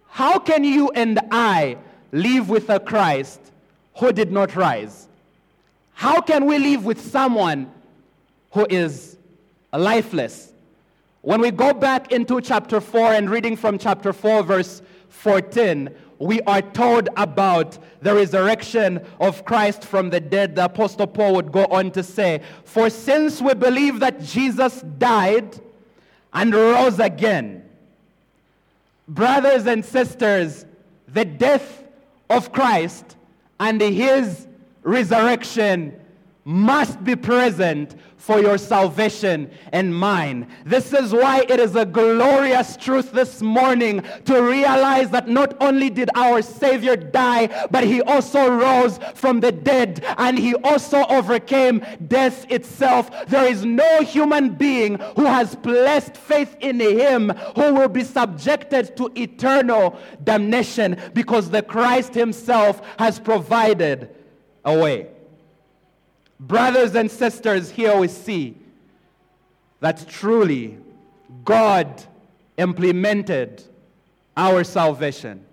How 0.07 0.37
can 0.37 0.63
you 0.63 0.91
and 0.91 1.19
I 1.31 1.77
live 2.11 2.47
with 2.47 2.69
a 2.69 2.79
Christ 2.79 3.39
who 3.97 4.11
did 4.11 4.31
not 4.31 4.55
rise? 4.55 5.07
How 5.93 6.21
can 6.21 6.45
we 6.45 6.59
live 6.59 6.85
with 6.85 7.01
someone 7.01 7.71
who 8.51 8.67
is 8.69 9.17
lifeless? 9.73 10.53
When 11.21 11.41
we 11.41 11.49
go 11.49 11.73
back 11.73 12.11
into 12.11 12.39
chapter 12.39 12.79
4 12.79 13.13
and 13.13 13.31
reading 13.31 13.55
from 13.55 13.79
chapter 13.79 14.13
4 14.13 14.43
verse 14.43 14.83
14, 15.09 15.89
we 16.19 16.41
are 16.41 16.61
told 16.61 17.09
about 17.17 17.77
the 18.01 18.13
resurrection 18.13 19.05
of 19.19 19.45
Christ 19.45 19.83
from 19.83 20.09
the 20.09 20.19
dead, 20.19 20.55
the 20.55 20.65
Apostle 20.65 21.07
Paul 21.07 21.35
would 21.35 21.51
go 21.51 21.65
on 21.65 21.91
to 21.91 22.03
say, 22.03 22.41
For 22.63 22.89
since 22.89 23.41
we 23.41 23.53
believe 23.53 23.99
that 23.99 24.21
Jesus 24.21 24.81
died 24.97 25.59
and 26.33 26.53
rose 26.53 26.99
again, 26.99 27.63
brothers 29.07 29.65
and 29.65 29.83
sisters, 29.83 30.65
the 31.07 31.25
death 31.25 31.83
of 32.29 32.51
Christ 32.51 33.15
and 33.59 33.79
his 33.81 34.47
resurrection 34.83 35.99
must 36.45 37.03
be 37.03 37.15
present 37.15 37.95
for 38.17 38.39
your 38.39 38.57
salvation 38.57 39.49
and 39.71 39.93
mine. 39.93 40.47
This 40.63 40.93
is 40.93 41.11
why 41.11 41.43
it 41.49 41.59
is 41.59 41.75
a 41.75 41.85
glorious 41.85 42.77
truth 42.77 43.11
this 43.11 43.41
morning 43.41 44.03
to 44.25 44.41
realize 44.41 45.09
that 45.09 45.27
not 45.27 45.55
only 45.59 45.89
did 45.89 46.11
our 46.13 46.43
Savior 46.43 46.95
die, 46.95 47.67
but 47.71 47.83
he 47.83 48.01
also 48.03 48.47
rose 48.47 48.99
from 49.15 49.39
the 49.39 49.51
dead 49.51 50.05
and 50.19 50.37
he 50.37 50.53
also 50.55 51.03
overcame 51.05 51.83
death 52.07 52.49
itself. 52.51 53.09
There 53.27 53.45
is 53.45 53.65
no 53.65 54.01
human 54.01 54.49
being 54.49 54.99
who 55.15 55.25
has 55.25 55.55
placed 55.55 56.15
faith 56.15 56.55
in 56.59 56.79
him 56.79 57.29
who 57.55 57.73
will 57.73 57.89
be 57.89 58.03
subjected 58.03 58.95
to 58.97 59.11
eternal 59.15 59.99
damnation 60.23 60.99
because 61.15 61.49
the 61.49 61.63
Christ 61.63 62.13
himself 62.13 62.81
has 62.99 63.19
provided 63.19 64.15
a 64.63 64.77
way. 64.77 65.14
Brothers 66.39 66.95
and 66.95 67.09
sisters, 67.09 67.69
here 67.69 67.97
we 67.97 68.07
see 68.07 68.57
that 69.79 70.07
truly 70.07 70.77
God 71.43 72.03
implemented 72.57 73.63
our 74.35 74.63
salvation. 74.63 75.45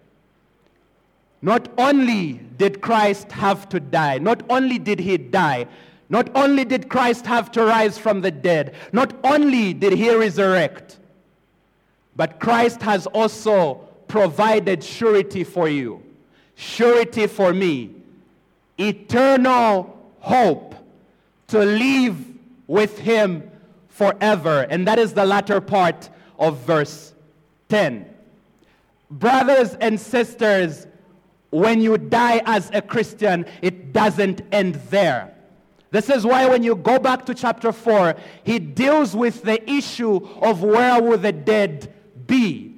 Not 1.40 1.68
only 1.76 2.34
did 2.56 2.80
Christ 2.80 3.32
have 3.32 3.68
to 3.70 3.80
die, 3.80 4.18
not 4.18 4.42
only 4.48 4.78
did 4.78 5.00
he 5.00 5.18
die, 5.18 5.66
not 6.08 6.30
only 6.34 6.64
did 6.64 6.88
Christ 6.88 7.26
have 7.26 7.50
to 7.52 7.64
rise 7.64 7.98
from 7.98 8.20
the 8.20 8.30
dead, 8.30 8.74
not 8.92 9.14
only 9.24 9.72
did 9.72 9.94
he 9.94 10.14
resurrect, 10.14 10.98
but 12.14 12.38
Christ 12.38 12.82
has 12.82 13.06
also 13.08 13.74
provided 14.08 14.84
surety 14.84 15.42
for 15.42 15.68
you, 15.68 16.02
surety 16.54 17.26
for 17.26 17.52
me, 17.52 17.94
eternal 18.78 20.01
hope 20.22 20.76
to 21.48 21.58
live 21.58 22.16
with 22.68 22.98
him 23.00 23.50
forever. 23.88 24.66
And 24.70 24.86
that 24.86 24.98
is 24.98 25.12
the 25.12 25.26
latter 25.26 25.60
part 25.60 26.08
of 26.38 26.58
verse 26.60 27.12
10. 27.68 28.08
Brothers 29.10 29.74
and 29.74 30.00
sisters, 30.00 30.86
when 31.50 31.82
you 31.82 31.98
die 31.98 32.40
as 32.46 32.70
a 32.72 32.80
Christian, 32.80 33.44
it 33.60 33.92
doesn't 33.92 34.40
end 34.52 34.76
there. 34.90 35.34
This 35.90 36.08
is 36.08 36.24
why 36.24 36.46
when 36.46 36.62
you 36.62 36.76
go 36.76 36.98
back 36.98 37.26
to 37.26 37.34
chapter 37.34 37.72
4, 37.72 38.14
he 38.44 38.58
deals 38.58 39.14
with 39.14 39.42
the 39.42 39.68
issue 39.70 40.16
of 40.40 40.62
where 40.62 41.02
will 41.02 41.18
the 41.18 41.32
dead 41.32 41.92
be. 42.26 42.70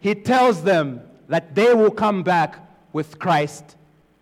he 0.00 0.14
tells 0.14 0.62
them 0.62 1.00
that 1.28 1.54
they 1.54 1.72
will 1.72 1.90
come 1.90 2.22
back 2.22 2.58
with 2.92 3.18
Christ 3.18 3.76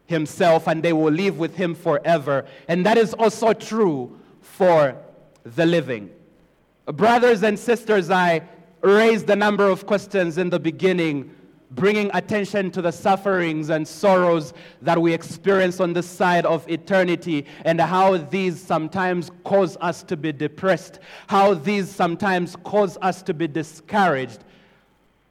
himself 0.06 0.68
and 0.68 0.82
they 0.82 0.92
will 0.92 1.12
live 1.12 1.38
with 1.38 1.56
him 1.56 1.74
forever. 1.74 2.46
And 2.68 2.84
that 2.86 2.98
is 2.98 3.14
also 3.14 3.52
true 3.52 4.18
for 4.40 4.96
the 5.44 5.66
living. 5.66 6.10
Brothers 6.86 7.42
and 7.42 7.58
sisters, 7.58 8.10
I 8.10 8.42
raised 8.82 9.28
a 9.30 9.36
number 9.36 9.68
of 9.68 9.86
questions 9.86 10.36
in 10.36 10.50
the 10.50 10.60
beginning, 10.60 11.34
bringing 11.70 12.10
attention 12.12 12.70
to 12.72 12.82
the 12.82 12.92
sufferings 12.92 13.70
and 13.70 13.88
sorrows 13.88 14.52
that 14.82 15.00
we 15.00 15.14
experience 15.14 15.80
on 15.80 15.94
this 15.94 16.06
side 16.06 16.44
of 16.44 16.68
eternity 16.68 17.46
and 17.64 17.80
how 17.80 18.18
these 18.18 18.60
sometimes 18.60 19.30
cause 19.44 19.78
us 19.80 20.02
to 20.02 20.16
be 20.16 20.32
depressed, 20.32 20.98
how 21.26 21.54
these 21.54 21.88
sometimes 21.88 22.56
cause 22.56 22.98
us 23.00 23.22
to 23.22 23.32
be 23.32 23.48
discouraged. 23.48 24.44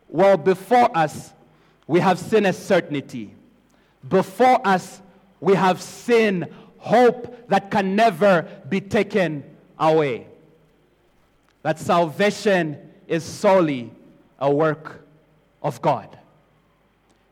Well, 0.10 0.38
before 0.38 0.96
us, 0.98 1.34
we 1.86 2.00
have 2.00 2.18
seen 2.18 2.48
a 2.48 2.54
certainty. 2.54 3.36
Before 4.08 4.66
us, 4.66 5.02
we 5.40 5.56
have 5.56 5.82
seen 5.82 6.48
hope 6.78 7.48
that 7.50 7.72
can 7.72 7.96
never 7.96 8.48
be 8.68 8.82
taken 8.82 9.44
away. 9.80 10.28
That 11.62 11.80
salvation 11.80 12.78
is 13.08 13.24
solely 13.24 13.92
a 14.40 14.52
work 14.52 15.06
of 15.62 15.82
God. 15.82 16.18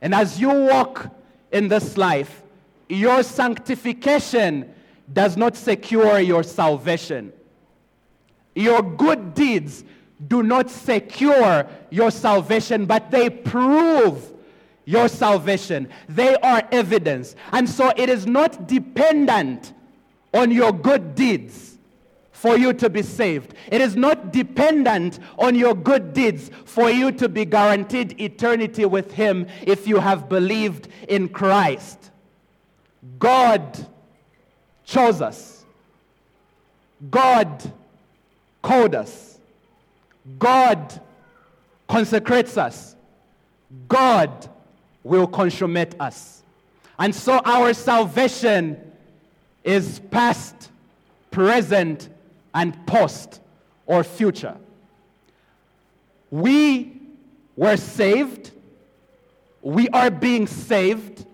And 0.02 0.16
as 0.16 0.40
you 0.40 0.50
walk 0.50 1.10
in 1.52 1.68
this 1.68 1.98
life, 1.98 2.42
your 2.88 3.24
sanctification 3.24 4.74
does 5.12 5.36
not 5.38 5.56
secure 5.56 6.20
your 6.20 6.44
salvation. 6.44 7.34
Your 8.56 8.82
good 8.82 9.34
deeds 9.34 9.84
do 10.28 10.44
not 10.44 10.70
secure 10.70 11.68
your 11.90 12.12
salvation, 12.12 12.86
but 12.86 13.12
they 13.12 13.30
prove 13.30 14.31
your 14.92 15.08
salvation. 15.08 15.88
They 16.10 16.36
are 16.36 16.68
evidence. 16.72 17.36
And 17.52 17.70
so 17.70 17.92
it 17.96 18.10
is 18.10 18.28
not 18.28 18.68
dependent 18.68 19.74
on 20.34 20.52
your 20.52 20.74
good 20.74 21.16
deeds 21.16 21.78
for 22.32 22.58
you 22.58 22.74
to 22.74 22.90
be 22.90 23.02
saved. 23.02 23.54
It 23.72 23.82
is 23.82 23.96
not 23.96 24.34
dependent 24.34 25.20
on 25.38 25.56
your 25.56 25.76
good 25.76 26.14
deeds 26.14 26.52
for 26.66 26.90
you 26.90 27.12
to 27.14 27.30
be 27.30 27.46
guaranteed 27.46 28.20
eternity 28.20 28.86
with 28.86 29.14
Him 29.14 29.48
if 29.62 29.88
you 29.88 30.00
have 30.00 30.28
believed 30.28 30.88
in 31.08 31.30
Christ. 31.30 32.12
God 33.18 33.88
chose 34.84 35.22
us, 35.22 35.64
God 37.10 37.72
called 38.62 38.96
us, 38.96 39.40
God 40.38 41.00
consecrates 41.88 42.58
us, 42.58 42.96
God 43.88 44.50
will 45.04 45.28
consummate 45.28 45.96
us. 46.00 46.44
And 46.98 47.14
so 47.16 47.40
our 47.44 47.74
salvation 47.74 48.80
is 49.64 50.00
past, 50.12 50.70
present, 51.32 52.10
and 52.54 52.86
post 52.86 53.40
or 53.86 54.04
future. 54.04 54.58
We 56.30 57.00
were 57.56 57.78
saved, 57.78 58.52
we 59.62 59.90
are 59.90 60.10
being 60.10 60.48
saved, 60.48 61.26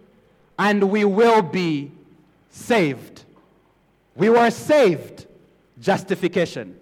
and 0.57 0.89
we 0.89 1.05
will 1.05 1.41
be 1.41 1.91
saved. 2.49 3.23
We 4.15 4.29
were 4.29 4.49
saved, 4.49 5.27
justification. 5.79 6.79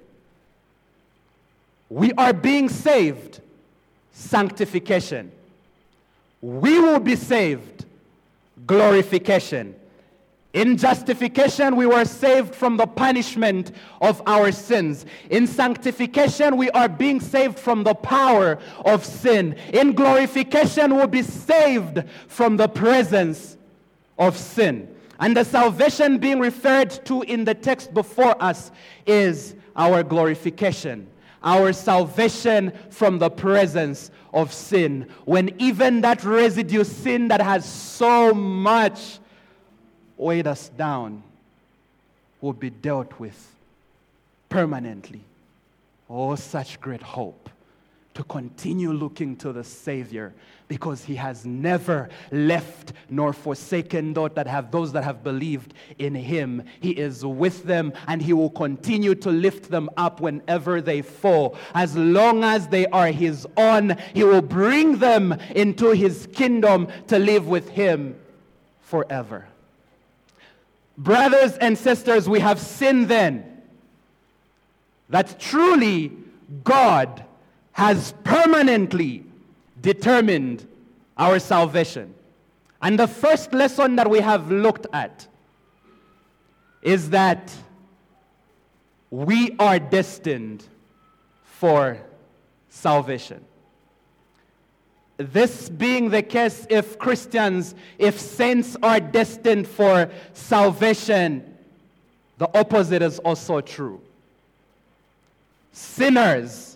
We 1.89 2.13
are 2.13 2.34
being 2.34 2.69
saved, 2.69 3.41
sanctification. 4.13 5.32
We 6.46 6.80
will 6.80 7.00
be 7.00 7.16
saved, 7.16 7.86
glorification. 8.68 9.74
In 10.54 10.78
justification, 10.78 11.76
we 11.76 11.88
were 11.88 12.06
saved 12.06 12.54
from 12.54 12.78
the 12.78 12.86
punishment 12.86 13.72
of 14.00 14.22
our 14.28 14.52
sins. 14.52 15.08
In 15.32 15.48
sanctification, 15.48 16.56
we 16.56 16.70
are 16.70 16.88
being 16.88 17.20
saved 17.20 17.58
from 17.58 17.84
the 17.84 17.96
power 17.96 18.60
of 18.86 19.04
sin. 19.04 19.56
In 19.74 19.94
glorification, 19.94 20.96
we'll 20.96 21.08
be 21.08 21.24
saved 21.24 22.04
from 22.28 22.58
the 22.58 22.68
presence 22.68 23.58
of 24.20 24.38
sin. 24.38 24.88
And 25.20 25.36
the 25.36 25.46
salvation 25.46 26.20
being 26.20 26.40
referred 26.40 26.92
to 27.06 27.24
in 27.24 27.46
the 27.46 27.56
text 27.56 27.92
before 27.92 28.40
us 28.40 28.70
is 29.08 29.56
our 29.76 30.04
glorification, 30.04 31.08
our 31.46 31.72
salvation 31.72 32.74
from 32.90 33.20
the 33.20 33.30
presence 33.30 34.12
of 34.34 34.52
sin. 34.52 35.08
When 35.24 35.56
even 35.60 36.02
that 36.02 36.24
residue 36.24 36.84
sin 36.84 37.30
that 37.30 37.40
has 37.40 37.66
so 37.66 38.34
much 38.34 39.20
weighed 40.18 40.48
us 40.48 40.70
down 40.70 41.24
will 42.42 42.54
be 42.54 42.70
dealt 42.70 43.20
with 43.20 43.56
permanently. 44.50 45.22
Oh, 46.10 46.36
such 46.36 46.82
great 46.82 47.02
hope 47.02 47.50
to 48.15 48.23
continue 48.23 48.93
looking 48.93 49.36
to 49.36 49.51
the 49.51 49.63
Savior 49.63 50.34
because 50.67 51.04
he 51.04 51.15
has 51.15 51.45
never 51.45 52.10
left 52.32 52.93
nor 53.10 53.34
forsaken 53.34 54.13
those 54.13 54.32
that 54.36 54.47
have 54.47 54.71
those 54.71 54.93
that 54.93 55.04
have 55.04 55.21
believed 55.23 55.73
in 55.99 56.15
him. 56.15 56.63
He 56.80 56.91
is 56.91 57.25
with 57.25 57.63
them 57.63 57.93
and 58.08 58.21
he 58.21 58.32
will 58.34 58.49
continue 58.49 59.15
to 59.15 59.30
lift 59.30 59.69
them 59.69 59.89
up 59.97 60.21
whenever 60.21 60.82
they 60.82 61.01
fall. 61.01 61.58
As 61.73 61.95
long 61.95 62.43
as 62.43 62.69
they 62.69 62.88
are 62.88 63.08
his 63.08 63.45
own, 63.58 63.97
he 64.13 64.23
will 64.23 64.41
bring 64.41 64.97
them 64.97 65.34
into 65.54 65.89
his 65.89 66.28
kingdom 66.34 66.88
to 67.08 67.19
live 67.19 67.47
with 67.47 67.69
him 67.69 68.15
forever. 68.82 69.45
Brothers 70.97 71.58
and 71.58 71.78
sisters, 71.78 72.30
we 72.30 72.39
have 72.39 72.60
seen 72.60 73.08
then 73.08 73.62
that 75.10 75.38
truly 75.38 76.13
God 76.63 77.25
has 77.76 78.14
permanently 78.24 79.24
determined 79.82 80.68
our 81.18 81.40
salvation. 81.40 82.14
And 82.82 83.00
the 83.00 83.08
first 83.08 83.54
lesson 83.54 83.96
that 83.96 84.10
we 84.10 84.20
have 84.20 84.52
looked 84.52 84.88
at 84.92 85.28
is 86.82 87.12
that 87.12 87.54
we 89.10 89.56
are 89.60 89.80
destined 89.80 90.66
for 91.44 91.98
salvation 92.70 93.46
this 95.18 95.70
being 95.70 96.10
the 96.10 96.22
case, 96.22 96.68
if 96.70 97.00
Christians, 97.00 97.76
if 97.98 98.20
saints 98.20 98.76
are 98.84 99.00
destined 99.00 99.68
for 99.68 100.10
salvation, 100.34 101.56
the 102.38 102.58
opposite 102.58 103.02
is 103.02 103.20
also 103.20 103.62
true. 103.62 104.02
Sinners, 105.72 106.75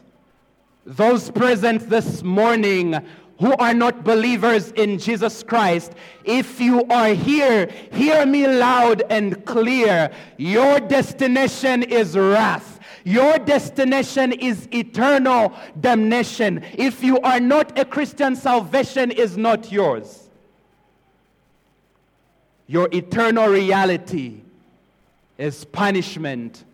those 0.86 1.30
present 1.32 1.90
this 1.90 2.24
morning 2.24 3.06
who 3.40 3.54
are 3.56 3.74
not 3.74 4.04
believers 4.04 4.72
in 4.72 5.00
Jesus 5.00 5.44
Christ, 5.44 5.94
if 6.26 6.60
you 6.60 6.84
are 6.86 7.14
here, 7.14 7.70
hear 7.94 8.26
me 8.26 8.48
loud 8.48 9.04
and 9.10 9.46
clear. 9.46 10.12
Your 10.38 10.80
destination 10.80 11.84
is 11.84 12.18
wrath. 12.18 12.80
Your 13.06 13.40
destination 13.40 14.34
is 14.34 14.68
eternal 14.74 15.54
damnation. 15.80 16.64
If 16.74 17.02
you 17.02 17.20
are 17.22 17.40
not 17.40 17.80
a 17.80 17.86
Christian, 17.86 18.36
salvation 18.36 19.10
is 19.10 19.38
not 19.38 19.72
yours. 19.72 20.30
Your 22.68 22.90
eternal 22.92 23.48
reality 23.48 24.42
is 25.38 25.64
punishment 25.66 26.66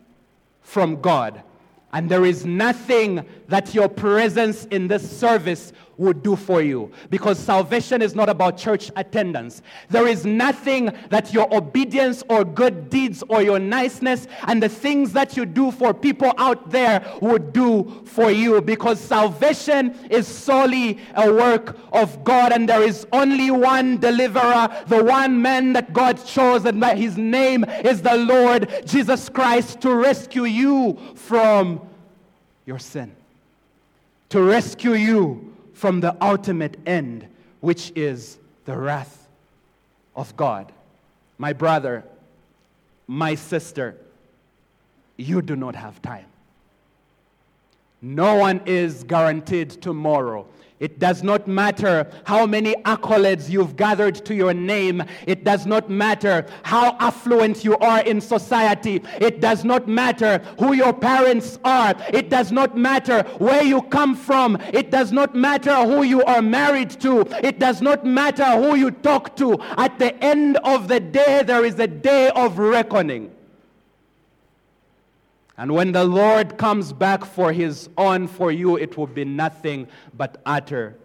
from 0.62 1.00
God. 1.00 1.44
And 1.96 2.10
there 2.10 2.26
is 2.26 2.46
nothing 2.46 3.26
that 3.48 3.74
your 3.74 3.88
presence 3.88 4.66
in 4.66 4.90
this 4.90 5.10
service 5.10 5.72
would 5.98 6.24
do 6.24 6.36
for 6.36 6.62
you. 6.62 6.92
Because 7.10 7.40
salvation 7.40 8.02
is 8.02 8.16
not 8.16 8.30
about 8.30 8.58
church 8.58 8.92
attendance. 8.96 9.62
There 9.90 10.08
is 10.08 10.26
nothing 10.26 10.92
that 11.10 11.34
your 11.34 11.54
obedience 11.56 12.24
or 12.30 12.44
good 12.44 12.90
deeds 12.90 13.24
or 13.30 13.42
your 13.42 13.60
niceness 13.60 14.28
and 14.48 14.62
the 14.62 14.70
things 14.70 15.14
that 15.14 15.38
you 15.38 15.46
do 15.46 15.72
for 15.72 15.94
people 15.94 16.34
out 16.38 16.72
there 16.72 17.06
would 17.22 17.54
do 17.54 18.04
for 18.06 18.32
you. 18.32 18.62
Because 18.62 19.00
salvation 19.00 19.98
is 20.10 20.28
solely 20.28 21.00
a 21.16 21.32
work 21.32 21.78
of 21.92 22.24
God, 22.24 22.52
and 22.52 22.68
there 22.68 22.84
is 22.84 23.08
only 23.12 23.52
one 23.52 23.98
deliverer, 23.98 24.70
the 24.88 25.04
one 25.04 25.42
man 25.42 25.74
that 25.74 25.94
God 25.94 26.24
chose, 26.26 26.66
and 26.66 26.84
his 26.84 27.18
name 27.18 27.64
is 27.84 28.02
the 28.02 28.18
Lord 28.18 28.84
Jesus 28.86 29.30
Christ 29.30 29.82
to 29.82 29.94
rescue 29.96 30.46
you 30.46 30.98
from 31.16 31.82
your 32.66 32.80
sin. 32.80 33.16
To 34.30 34.42
rescue 34.42 34.94
you 34.94 35.55
from 35.76 36.00
the 36.00 36.16
ultimate 36.24 36.80
end, 36.88 37.28
which 37.60 37.92
is 37.96 38.40
the 38.64 38.76
wrath 38.76 39.28
of 40.16 40.36
God. 40.38 40.72
My 41.38 41.52
brother, 41.52 42.04
my 43.08 43.36
sister, 43.36 43.98
you 45.18 45.42
do 45.42 45.56
not 45.56 45.76
have 45.76 46.02
time. 46.02 46.26
No 48.02 48.36
one 48.36 48.62
is 48.66 49.04
guaranteed 49.04 49.70
tomorrow. 49.70 50.48
It 50.80 51.00
does 51.00 51.24
not 51.24 51.48
matter 51.48 52.12
how 52.26 52.46
many 52.46 52.74
accolades 52.84 53.50
you've 53.50 53.78
gathered 53.78 54.16
to 54.26 54.36
your 54.36 54.54
name. 54.54 55.04
It 55.26 55.46
does 55.46 55.66
not 55.66 55.90
matter 55.90 56.46
how 56.64 56.98
affluent 57.00 57.64
you 57.64 57.78
are 57.78 58.02
in 58.02 58.20
society. 58.20 59.02
It 59.22 59.40
does 59.40 59.64
not 59.64 59.88
matter 59.88 60.40
who 60.60 60.74
your 60.74 60.92
parents 60.92 61.60
are. 61.64 61.96
It 62.10 62.30
does 62.30 62.52
not 62.52 62.78
matter 62.78 63.24
where 63.38 63.64
you 63.64 63.84
come 63.84 64.16
from. 64.16 64.58
It 64.74 64.92
does 64.92 65.14
not 65.14 65.34
matter 65.34 65.76
who 65.86 66.04
you 66.04 66.24
are 66.26 66.42
married 66.42 66.90
to. 67.02 67.22
It 67.46 67.58
does 67.58 67.82
not 67.82 68.06
matter 68.06 68.46
who 68.62 68.76
you 68.76 68.92
talk 68.92 69.38
to. 69.38 69.58
At 69.78 69.98
the 69.98 70.14
end 70.24 70.58
of 70.58 70.90
the 70.90 71.00
day, 71.00 71.44
there 71.46 71.64
is 71.64 71.80
a 71.80 71.88
day 71.88 72.30
of 72.32 72.60
reckoning. 72.60 73.35
And 75.58 75.74
when 75.74 75.94
the 75.94 76.04
Lord 76.04 76.58
comes 76.58 76.92
back 76.92 77.24
for 77.24 77.54
his 77.54 77.90
own 77.98 78.28
for 78.28 78.52
you, 78.52 78.76
it 78.76 78.98
will 78.98 79.08
be 79.08 79.24
nothing 79.24 79.88
but 80.14 80.42
utter 80.46 80.96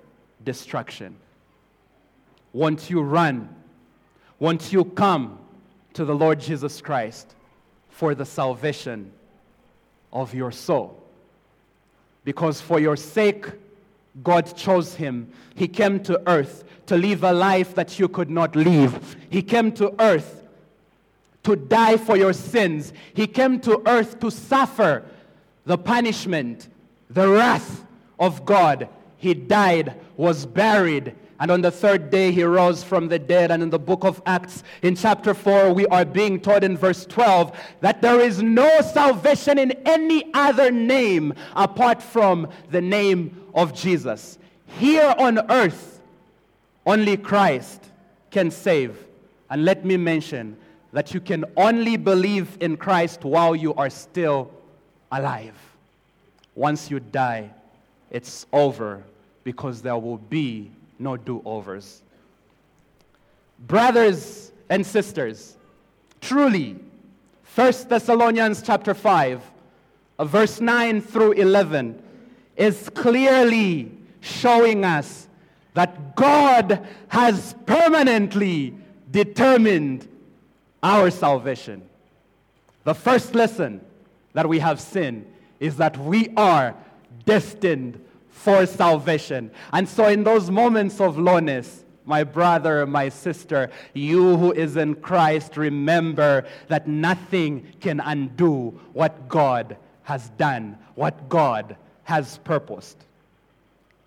destruction. 0.45 1.17
Won't 2.53 2.91
you 2.91 3.01
run? 3.03 3.49
Won't 4.41 4.73
you 4.73 4.85
come 4.85 5.39
to 5.95 6.05
the 6.05 6.15
Lord 6.15 6.41
Jesus 6.41 6.81
Christ 6.81 7.35
for 7.91 8.15
the 8.15 8.27
salvation 8.27 9.13
of 10.13 10.35
your 10.35 10.51
soul? 10.51 11.01
Because 12.25 12.61
for 12.61 12.81
your 12.81 12.97
sake, 12.97 13.47
God 14.25 14.57
chose 14.57 14.95
him. 14.95 15.33
He 15.55 15.69
came 15.69 16.03
to 16.05 16.21
earth 16.29 16.65
to 16.87 16.97
live 16.97 17.23
a 17.23 17.33
life 17.33 17.77
that 17.77 18.01
you 18.01 18.09
could 18.09 18.31
not 18.31 18.57
live. 18.57 19.17
He 19.31 19.43
came 19.43 19.71
to 19.73 19.95
earth 20.01 20.40
to 21.43 21.57
die 21.57 21.97
for 21.97 22.17
your 22.17 22.33
sins. 22.33 22.93
He 23.15 23.27
came 23.27 23.61
to 23.61 23.83
earth 23.87 24.21
to 24.21 24.31
suffer 24.31 25.05
the 25.65 25.79
punishment, 25.79 26.69
the 27.09 27.29
wrath 27.29 27.85
of 28.19 28.45
God. 28.45 28.89
He 29.17 29.35
died, 29.35 29.95
was 30.17 30.47
buried, 30.47 31.15
and 31.41 31.51
on 31.51 31.63
the 31.63 31.71
third 31.71 32.11
day 32.11 32.33
he 32.33 32.43
rose 32.43 32.85
from 32.85 33.09
the 33.09 33.19
dead. 33.19 33.51
And 33.51 33.63
in 33.63 33.71
the 33.71 33.79
book 33.79 34.05
of 34.05 34.21
Acts, 34.27 34.63
in 34.83 34.95
chapter 34.95 35.33
4, 35.33 35.73
we 35.73 35.87
are 35.87 36.05
being 36.05 36.39
taught 36.39 36.63
in 36.63 36.77
verse 36.77 37.07
12 37.07 37.59
that 37.81 38.03
there 38.03 38.21
is 38.21 38.43
no 38.43 38.81
salvation 38.83 39.59
in 39.59 39.73
any 39.87 40.33
other 40.35 40.71
name 40.71 41.33
apart 41.57 42.03
from 42.03 42.47
the 42.71 42.83
name 42.83 43.43
of 43.55 43.75
Jesus. 43.75 44.39
Here 44.79 45.15
on 45.19 45.51
earth, 45.51 46.03
only 46.85 47.17
Christ 47.17 47.85
can 48.31 48.51
save. 48.51 49.07
And 49.49 49.65
let 49.65 49.85
me 49.85 49.97
mention 49.97 50.59
that 50.93 51.15
you 51.15 51.21
can 51.21 51.45
only 51.57 51.97
believe 51.97 52.57
in 52.61 52.77
Christ 52.77 53.25
while 53.25 53.55
you 53.55 53.75
are 53.75 53.91
still 53.91 54.51
alive. 55.13 55.55
Once 56.55 56.91
you 56.91 57.01
die, 57.01 57.51
it's 58.11 58.47
over 58.53 59.03
because 59.45 59.83
there 59.83 59.97
will 59.97 60.19
be 60.19 60.71
no 60.99 61.17
do 61.17 61.43
overs. 61.45 62.03
Brothers 63.67 64.53
and 64.69 64.85
sisters, 64.85 65.57
truly, 66.21 66.77
1 67.55 67.73
Thessalonians 67.89 68.63
chapter 68.63 68.95
5, 68.95 69.43
uh, 70.19 70.25
verse 70.25 70.61
9 70.61 71.01
through 71.01 71.33
11, 71.33 72.03
is 72.57 72.89
clearly 72.91 73.91
showing 74.21 74.85
us 74.85 75.29
that 75.75 76.17
God 76.17 76.87
has 77.09 77.55
permanently 77.67 78.75
determined 79.11 80.07
our 80.83 81.11
salvation. 81.11 81.83
The 82.85 82.95
first 82.95 83.35
lesson 83.35 83.81
that 84.33 84.49
we 84.49 84.59
have 84.59 84.81
seen 84.81 85.27
is 85.59 85.77
that 85.77 85.97
we 85.99 86.33
are 86.37 86.75
destined 87.25 88.05
for 88.31 88.65
salvation. 88.65 89.51
And 89.73 89.89
so, 89.89 90.07
in 90.07 90.25
those 90.25 90.51
moments 90.51 91.01
of 91.01 91.19
lowness, 91.19 91.85
my 92.07 92.25
brother, 92.25 92.87
my 92.87 93.11
sister, 93.11 93.71
you 93.93 94.37
who 94.37 94.53
is 94.53 94.77
in 94.77 94.95
Christ, 94.97 95.57
remember 95.57 96.47
that 96.69 96.89
nothing 96.89 97.67
can 97.81 98.01
undo 98.01 98.81
what 98.95 99.29
God 99.29 99.77
has 100.05 100.31
done, 100.31 100.79
what 100.95 101.29
God 101.29 101.77
has 102.05 102.39
purposed. 102.39 102.97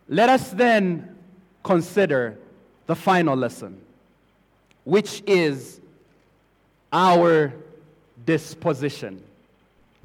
Let 0.09 0.29
us 0.29 0.49
then 0.49 1.15
consider 1.63 2.37
the 2.87 2.95
final 2.95 3.37
lesson, 3.37 3.79
which 4.83 5.23
is 5.25 5.79
our 6.93 7.51
disposition 8.25 9.21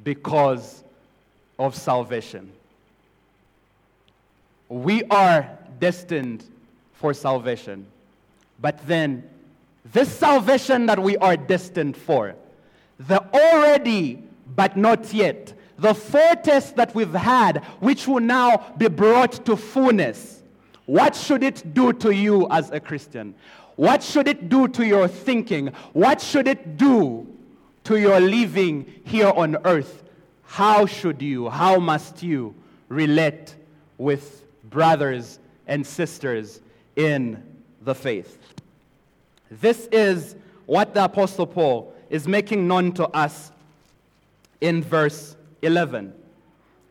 because 0.03 0.83
of 1.57 1.75
salvation. 1.75 2.51
We 4.67 5.03
are 5.05 5.57
destined 5.79 6.43
for 6.93 7.13
salvation. 7.13 7.85
But 8.59 8.85
then, 8.87 9.23
this 9.85 10.09
salvation 10.09 10.87
that 10.87 10.99
we 10.99 11.15
are 11.17 11.37
destined 11.37 11.95
for, 11.95 12.35
the 12.99 13.23
already 13.33 14.23
but 14.55 14.75
not 14.75 15.13
yet, 15.13 15.53
the 15.77 15.93
foretaste 15.93 16.75
that 16.75 16.93
we've 16.93 17.13
had, 17.13 17.63
which 17.79 18.07
will 18.07 18.19
now 18.19 18.73
be 18.77 18.89
brought 18.89 19.45
to 19.45 19.55
fullness, 19.55 20.43
what 20.85 21.15
should 21.15 21.43
it 21.43 21.73
do 21.73 21.93
to 21.93 22.13
you 22.13 22.47
as 22.49 22.71
a 22.71 22.79
Christian? 22.79 23.35
What 23.79 24.03
should 24.03 24.27
it 24.27 24.49
do 24.49 24.67
to 24.67 24.85
your 24.85 25.07
thinking? 25.07 25.67
What 25.93 26.19
should 26.19 26.49
it 26.49 26.75
do 26.75 27.25
to 27.85 27.97
your 27.97 28.19
living 28.19 28.93
here 29.05 29.31
on 29.33 29.55
earth? 29.63 30.03
How 30.43 30.85
should 30.85 31.21
you, 31.21 31.49
how 31.49 31.79
must 31.79 32.21
you 32.21 32.53
relate 32.89 33.55
with 33.97 34.43
brothers 34.65 35.39
and 35.65 35.87
sisters 35.87 36.59
in 36.97 37.41
the 37.81 37.95
faith? 37.95 38.37
This 39.49 39.87
is 39.93 40.35
what 40.65 40.93
the 40.93 41.05
Apostle 41.05 41.47
Paul 41.47 41.95
is 42.09 42.27
making 42.27 42.67
known 42.67 42.91
to 42.95 43.07
us 43.07 43.49
in 44.59 44.83
verse 44.83 45.37
11. 45.61 46.13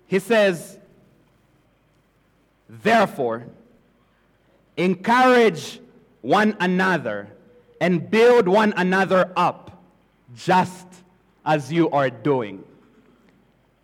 He 0.06 0.20
says, 0.20 0.78
Therefore, 2.66 3.44
encourage 4.78 5.80
one 6.22 6.56
another 6.60 7.28
and 7.80 8.10
build 8.10 8.48
one 8.48 8.74
another 8.76 9.32
up, 9.36 9.82
just 10.34 10.86
as 11.44 11.72
you 11.72 11.88
are 11.90 12.10
doing. 12.10 12.64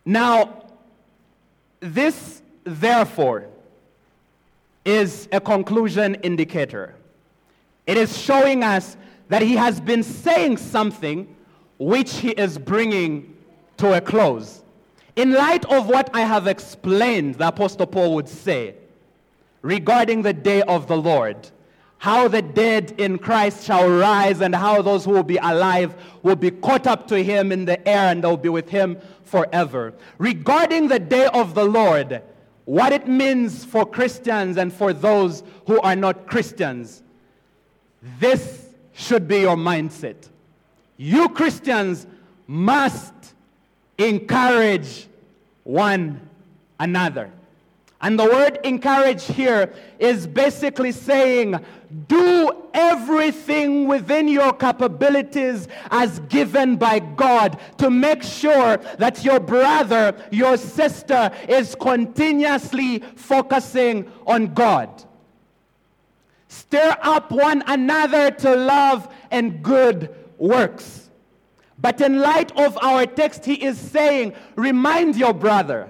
Now, 0.05 0.65
this, 1.81 2.43
therefore, 2.65 3.47
is 4.85 5.29
a 5.33 5.41
conclusion 5.41 6.17
indicator. 6.17 6.95
It 7.87 7.97
is 7.97 8.17
showing 8.17 8.63
us 8.63 8.97
that 9.29 9.43
he 9.43 9.57
has 9.57 9.81
been 9.81 10.03
saying 10.03 10.59
something 10.59 11.35
which 11.79 12.17
he 12.17 12.31
is 12.31 12.59
bringing 12.59 13.37
to 13.79 13.97
a 13.97 14.01
close. 14.01 14.63
In 15.17 15.33
light 15.33 15.65
of 15.67 15.89
what 15.89 16.11
I 16.15 16.21
have 16.21 16.47
explained, 16.47 17.37
the 17.37 17.49
Apostle 17.49 17.87
Paul 17.87 18.15
would 18.17 18.29
say 18.29 18.75
regarding 19.63 20.23
the 20.23 20.33
day 20.33 20.63
of 20.63 20.87
the 20.87 20.97
Lord, 20.97 21.51
how 22.05 22.29
the 22.29 22.43
dead 22.43 22.93
in 22.99 23.17
Christ 23.17 23.65
shall 23.65 23.89
rise, 23.89 24.43
and 24.43 24.55
how 24.55 24.83
those 24.83 25.07
who 25.07 25.13
will 25.13 25.23
be 25.23 25.39
alive 25.39 25.95
will 26.23 26.37
be 26.37 26.51
caught 26.51 26.87
up 26.87 27.09
to 27.09 27.23
him 27.23 27.51
in 27.51 27.65
the 27.65 27.89
air, 27.89 28.11
and 28.11 28.23
they'll 28.23 28.37
be 28.37 28.51
with 28.51 28.69
him 28.69 28.99
forever. 29.25 29.95
Regarding 30.19 30.89
the 30.89 30.99
day 30.99 31.27
of 31.33 31.55
the 31.55 31.65
Lord, 31.65 32.21
what 32.67 32.93
it 32.93 33.09
means 33.09 33.65
for 33.65 33.87
Christians 33.87 34.59
and 34.59 34.71
for 34.71 34.93
those 34.93 35.43
who 35.67 35.81
are 35.81 35.97
not 35.97 36.27
Christians, 36.27 37.03
this 38.21 38.69
should 38.93 39.27
be 39.27 39.41
your 39.41 39.57
mindset. 39.57 40.29
You 40.99 41.31
Christians 41.31 42.07
must 42.47 43.15
encourage 43.97 45.09
one 45.63 46.21
another. 46.79 47.33
And 48.05 48.19
the 48.19 48.27
word 48.27 48.59
encourage 48.65 49.25
here 49.25 49.73
is 49.99 50.27
basically 50.27 50.93
saying, 50.93 51.59
do 52.07 52.53
everything 52.75 53.89
within 53.89 54.29
your 54.29 54.53
capabilities 54.53 55.69
as 55.91 56.19
given 56.29 56.77
by 56.77 56.99
God 56.99 57.59
to 57.79 57.89
make 57.89 58.23
sure 58.23 58.77
that 58.99 59.25
your 59.25 59.41
brother, 59.41 60.15
your 60.31 60.59
sister 60.59 61.31
is 61.49 61.75
continuously 61.75 62.99
focusing 63.17 64.13
on 64.27 64.53
God. 64.53 65.03
Stir 66.49 66.99
up 67.01 67.33
one 67.33 67.65
another 67.67 68.31
to 68.33 68.55
love 68.55 69.09
and 69.31 69.63
good 69.63 70.15
works. 70.37 71.09
But 71.79 72.03
in 72.03 72.21
light 72.21 72.53
of 72.59 72.77
our 72.83 73.07
text, 73.07 73.47
he 73.47 73.55
is 73.65 73.79
saying, 73.79 74.35
remind 74.57 75.17
your 75.17 75.33
brother 75.33 75.89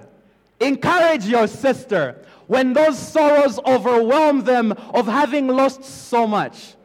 Encourage 0.59 1.25
your 1.25 1.47
sister 1.47 2.23
when 2.47 2.73
those 2.73 2.97
sorrows 2.97 3.59
overwhelm 3.65 4.43
them 4.43 4.71
of 4.93 5.07
having 5.07 5.47
lost 5.47 5.83
so 5.83 6.27
much 6.27 6.75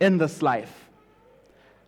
in 0.00 0.18
this 0.18 0.42
life. 0.42 0.88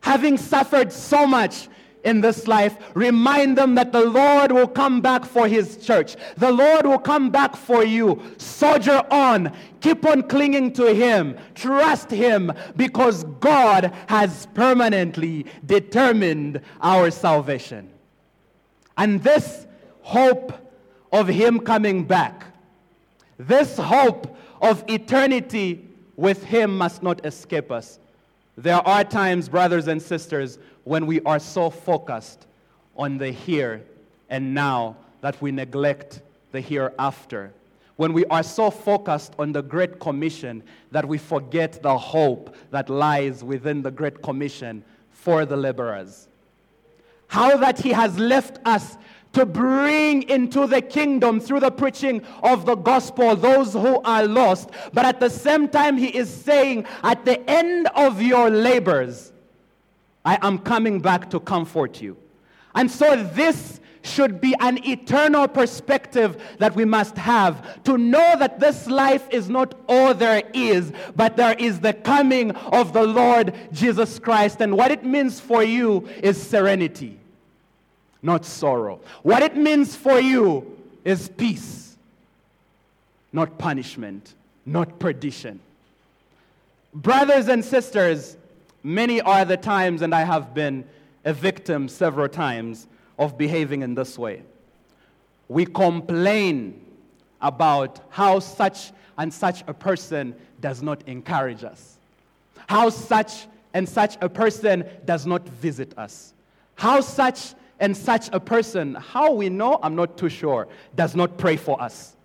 Having 0.00 0.38
suffered 0.38 0.92
so 0.92 1.26
much 1.26 1.68
in 2.04 2.20
this 2.20 2.46
life, 2.46 2.76
remind 2.94 3.58
them 3.58 3.74
that 3.74 3.92
the 3.92 4.04
Lord 4.04 4.52
will 4.52 4.68
come 4.68 5.00
back 5.00 5.24
for 5.24 5.48
his 5.48 5.76
church. 5.76 6.16
The 6.36 6.50
Lord 6.50 6.86
will 6.86 6.98
come 6.98 7.30
back 7.30 7.56
for 7.56 7.84
you. 7.84 8.22
Soldier 8.38 9.02
on. 9.10 9.52
Keep 9.80 10.06
on 10.06 10.22
clinging 10.22 10.72
to 10.74 10.94
him. 10.94 11.36
Trust 11.54 12.10
him 12.10 12.52
because 12.76 13.24
God 13.40 13.92
has 14.08 14.46
permanently 14.54 15.46
determined 15.66 16.60
our 16.80 17.10
salvation. 17.10 17.90
And 18.96 19.22
this 19.22 19.66
hope 20.00 20.67
of 21.12 21.28
him 21.28 21.60
coming 21.60 22.04
back, 22.04 22.44
this 23.38 23.76
hope 23.76 24.36
of 24.60 24.84
eternity 24.88 25.86
with 26.16 26.42
him 26.44 26.76
must 26.76 27.02
not 27.02 27.24
escape 27.24 27.70
us. 27.70 27.98
There 28.56 28.76
are 28.86 29.04
times, 29.04 29.48
brothers 29.48 29.86
and 29.86 30.02
sisters, 30.02 30.58
when 30.84 31.06
we 31.06 31.20
are 31.20 31.38
so 31.38 31.70
focused 31.70 32.46
on 32.96 33.18
the 33.18 33.30
here 33.30 33.84
and 34.28 34.52
now 34.52 34.96
that 35.20 35.40
we 35.40 35.52
neglect 35.52 36.22
the 36.52 36.60
hereafter. 36.60 37.52
When 37.96 38.12
we 38.12 38.24
are 38.26 38.42
so 38.42 38.70
focused 38.70 39.34
on 39.38 39.52
the 39.52 39.62
Great 39.62 40.00
Commission 40.00 40.62
that 40.90 41.06
we 41.06 41.18
forget 41.18 41.82
the 41.82 41.96
hope 41.96 42.54
that 42.70 42.88
lies 42.88 43.44
within 43.44 43.82
the 43.82 43.90
Great 43.90 44.22
Commission 44.22 44.84
for 45.10 45.44
the 45.44 45.56
laborers. 45.56 46.28
How 47.28 47.56
that 47.58 47.78
He 47.78 47.90
has 47.90 48.18
left 48.18 48.58
us 48.64 48.96
to 49.32 49.44
bring 49.46 50.22
into 50.24 50.66
the 50.66 50.80
kingdom 50.80 51.40
through 51.40 51.60
the 51.60 51.70
preaching 51.70 52.22
of 52.42 52.66
the 52.66 52.74
gospel 52.74 53.36
those 53.36 53.72
who 53.72 54.00
are 54.02 54.26
lost. 54.26 54.70
But 54.92 55.04
at 55.04 55.20
the 55.20 55.30
same 55.30 55.68
time, 55.68 55.96
he 55.96 56.08
is 56.08 56.32
saying, 56.32 56.86
at 57.02 57.24
the 57.24 57.48
end 57.48 57.88
of 57.94 58.22
your 58.22 58.50
labors, 58.50 59.32
I 60.24 60.38
am 60.42 60.58
coming 60.58 61.00
back 61.00 61.30
to 61.30 61.40
comfort 61.40 62.00
you. 62.00 62.16
And 62.74 62.90
so 62.90 63.22
this 63.22 63.80
should 64.02 64.40
be 64.40 64.54
an 64.60 64.84
eternal 64.86 65.48
perspective 65.48 66.40
that 66.58 66.74
we 66.74 66.84
must 66.84 67.16
have 67.18 67.82
to 67.84 67.98
know 67.98 68.36
that 68.38 68.60
this 68.60 68.86
life 68.86 69.26
is 69.30 69.48
not 69.48 69.74
all 69.88 70.14
there 70.14 70.42
is, 70.54 70.92
but 71.16 71.36
there 71.36 71.54
is 71.58 71.80
the 71.80 71.92
coming 71.92 72.52
of 72.52 72.92
the 72.92 73.02
Lord 73.02 73.54
Jesus 73.72 74.18
Christ. 74.18 74.60
And 74.60 74.76
what 74.76 74.90
it 74.90 75.04
means 75.04 75.40
for 75.40 75.62
you 75.62 76.08
is 76.22 76.40
serenity 76.40 77.18
not 78.22 78.44
sorrow. 78.44 79.00
What 79.22 79.42
it 79.42 79.56
means 79.56 79.94
for 79.94 80.18
you 80.20 80.76
is 81.04 81.28
peace, 81.28 81.96
not 83.32 83.58
punishment, 83.58 84.34
not 84.66 84.98
perdition. 84.98 85.60
Brothers 86.94 87.48
and 87.48 87.64
sisters, 87.64 88.36
many 88.82 89.20
are 89.20 89.44
the 89.44 89.56
times, 89.56 90.02
and 90.02 90.14
I 90.14 90.22
have 90.22 90.54
been 90.54 90.84
a 91.24 91.32
victim 91.32 91.88
several 91.88 92.28
times 92.28 92.86
of 93.18 93.36
behaving 93.36 93.82
in 93.82 93.94
this 93.94 94.18
way. 94.18 94.42
We 95.48 95.66
complain 95.66 96.84
about 97.40 98.00
how 98.10 98.38
such 98.40 98.92
and 99.16 99.32
such 99.32 99.64
a 99.66 99.74
person 99.74 100.34
does 100.60 100.82
not 100.82 101.06
encourage 101.06 101.64
us, 101.64 101.96
how 102.66 102.90
such 102.90 103.46
and 103.74 103.88
such 103.88 104.16
a 104.20 104.28
person 104.28 104.84
does 105.04 105.26
not 105.26 105.48
visit 105.48 105.96
us, 105.98 106.32
how 106.76 107.00
such 107.00 107.54
and 107.80 107.96
such 107.96 108.28
a 108.32 108.40
person, 108.40 108.94
how 108.94 109.32
we 109.32 109.48
know, 109.48 109.78
I'm 109.82 109.94
not 109.94 110.16
too 110.16 110.28
sure, 110.28 110.68
does 110.94 111.14
not 111.14 111.38
pray 111.38 111.56
for 111.56 111.80
us. 111.80 112.16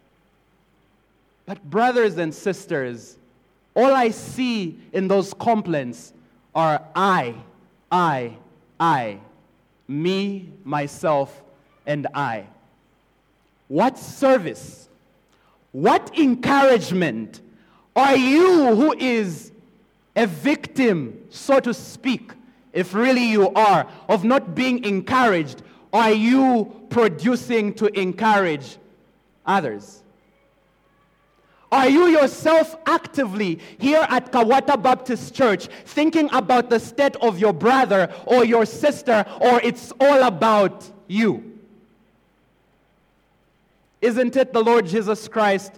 But, 1.45 1.63
brothers 1.69 2.17
and 2.17 2.33
sisters, 2.33 3.17
all 3.75 3.93
I 3.93 4.09
see 4.09 4.79
in 4.91 5.07
those 5.07 5.33
complaints 5.33 6.13
are 6.55 6.81
I, 6.95 7.35
I, 7.91 8.37
I, 8.79 9.19
me, 9.87 10.49
myself, 10.63 11.41
and 11.85 12.07
I. 12.13 12.45
What 13.67 13.97
service, 13.97 14.87
what 15.71 16.17
encouragement 16.17 17.41
are 17.95 18.15
you 18.15 18.75
who 18.75 18.93
is 18.97 19.51
a 20.15 20.27
victim, 20.27 21.25
so 21.29 21.59
to 21.59 21.73
speak, 21.73 22.31
if 22.73 22.93
really 22.93 23.23
you 23.23 23.49
are, 23.51 23.87
of 24.09 24.23
not 24.23 24.55
being 24.55 24.83
encouraged, 24.83 25.61
are 25.93 26.11
you 26.11 26.85
producing 26.89 27.73
to 27.75 27.87
encourage 27.99 28.77
others? 29.45 30.01
Are 31.71 31.89
you 31.89 32.07
yourself 32.07 32.75
actively 32.85 33.59
here 33.79 34.05
at 34.09 34.31
Kabwata 34.31 34.81
Baptist 34.81 35.33
Church 35.33 35.67
thinking 35.85 36.29
about 36.31 36.69
the 36.69 36.79
state 36.79 37.15
of 37.15 37.39
your 37.39 37.53
brother 37.53 38.13
or 38.25 38.45
your 38.45 38.65
sister, 38.65 39.25
or 39.39 39.59
it's 39.63 39.91
all 39.99 40.23
about 40.23 40.89
you? 41.07 41.59
Isn't 44.01 44.35
it 44.35 44.53
the 44.53 44.63
Lord 44.63 44.85
Jesus 44.85 45.27
Christ 45.27 45.73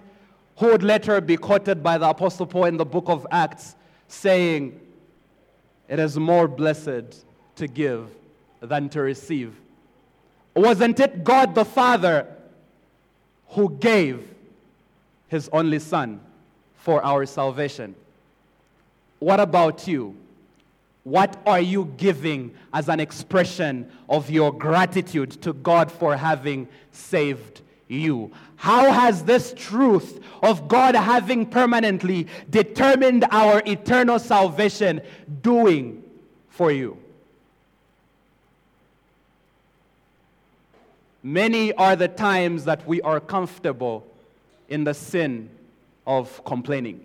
who 0.57 0.67
would 0.67 0.83
later 0.83 1.21
be 1.21 1.37
quoted 1.37 1.83
by 1.83 1.97
the 1.97 2.09
Apostle 2.09 2.45
Paul 2.45 2.65
in 2.65 2.77
the 2.77 2.85
book 2.85 3.05
of 3.07 3.27
Acts 3.31 3.75
saying, 4.07 4.79
it 5.87 5.99
is 5.99 6.17
more 6.17 6.47
blessed 6.47 7.25
to 7.55 7.67
give 7.67 8.09
than 8.59 8.89
to 8.89 9.01
receive. 9.01 9.53
Wasn't 10.55 10.99
it 10.99 11.23
God 11.23 11.55
the 11.55 11.65
Father 11.65 12.27
who 13.49 13.69
gave 13.69 14.27
his 15.27 15.49
only 15.51 15.79
Son 15.79 16.19
for 16.75 17.03
our 17.03 17.25
salvation? 17.25 17.95
What 19.19 19.39
about 19.39 19.87
you? 19.87 20.15
What 21.03 21.39
are 21.45 21.59
you 21.59 21.93
giving 21.97 22.55
as 22.73 22.89
an 22.89 22.99
expression 22.99 23.91
of 24.09 24.29
your 24.29 24.51
gratitude 24.51 25.31
to 25.43 25.53
God 25.53 25.91
for 25.91 26.17
having 26.17 26.67
saved 26.91 27.61
you? 27.87 28.31
How 28.55 28.91
has 28.91 29.23
this 29.23 29.53
truth 29.55 30.19
of 30.41 30.67
God 30.67 30.95
having 30.95 31.45
permanently 31.45 32.27
determined 32.49 33.25
our 33.31 33.61
eternal 33.65 34.19
salvation 34.19 35.01
doing 35.41 36.03
for 36.49 36.71
you? 36.71 36.97
Many 41.21 41.73
are 41.73 41.95
the 41.95 42.07
times 42.07 42.65
that 42.65 42.85
we 42.87 43.01
are 43.01 43.19
comfortable 43.19 44.05
in 44.69 44.83
the 44.83 44.93
sin 44.93 45.49
of 46.05 46.43
complaining. 46.45 47.01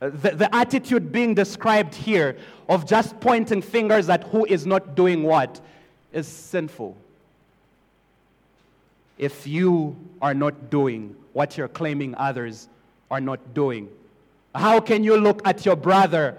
The, 0.00 0.30
the, 0.30 0.54
attitude 0.54 1.10
being 1.10 1.34
described 1.34 1.94
here 1.94 2.36
of 2.68 2.86
just 2.86 3.18
pointing 3.18 3.62
fingers 3.62 4.08
at 4.08 4.24
who 4.24 4.44
is 4.44 4.64
not 4.64 4.94
doing 4.94 5.24
what 5.24 5.60
is 6.12 6.28
sinful 6.28 6.96
if 9.18 9.46
you 9.46 9.96
are 10.22 10.34
not 10.34 10.70
doing 10.70 11.14
what 11.32 11.56
you're 11.56 11.68
claiming 11.68 12.14
others 12.16 12.68
are 13.10 13.20
not 13.20 13.54
doing? 13.54 13.88
How 14.54 14.80
can 14.80 15.04
you 15.04 15.16
look 15.16 15.46
at 15.46 15.66
your 15.66 15.76
brother 15.76 16.36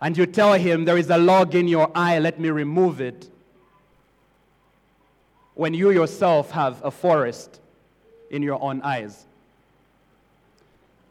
and 0.00 0.16
you 0.16 0.26
tell 0.26 0.54
him 0.54 0.84
there 0.84 0.96
is 0.96 1.10
a 1.10 1.18
log 1.18 1.54
in 1.54 1.66
your 1.68 1.90
eye, 1.94 2.18
let 2.18 2.38
me 2.38 2.50
remove 2.50 3.00
it, 3.00 3.28
when 5.54 5.74
you 5.74 5.90
yourself 5.90 6.52
have 6.52 6.84
a 6.84 6.90
forest 6.90 7.60
in 8.30 8.42
your 8.42 8.62
own 8.62 8.80
eyes? 8.82 9.26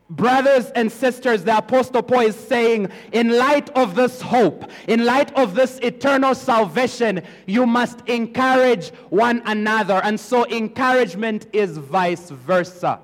Brothers 0.10 0.72
and 0.72 0.90
sisters, 0.90 1.44
the 1.44 1.58
Apostle 1.58 2.02
Paul 2.02 2.22
is 2.22 2.36
saying, 2.36 2.90
in 3.12 3.38
light 3.38 3.70
of 3.72 3.94
this 3.96 4.22
hope, 4.22 4.72
in 4.88 5.04
light 5.04 5.36
of 5.36 5.54
this 5.54 5.80
eternal 5.80 6.34
salvation, 6.34 7.22
you 7.46 7.66
must 7.66 8.02
encourage 8.08 8.92
one 9.10 9.42
another. 9.46 10.00
And 10.04 10.18
so, 10.18 10.46
encouragement 10.46 11.48
is 11.52 11.78
vice 11.78 12.30
versa. 12.30 13.02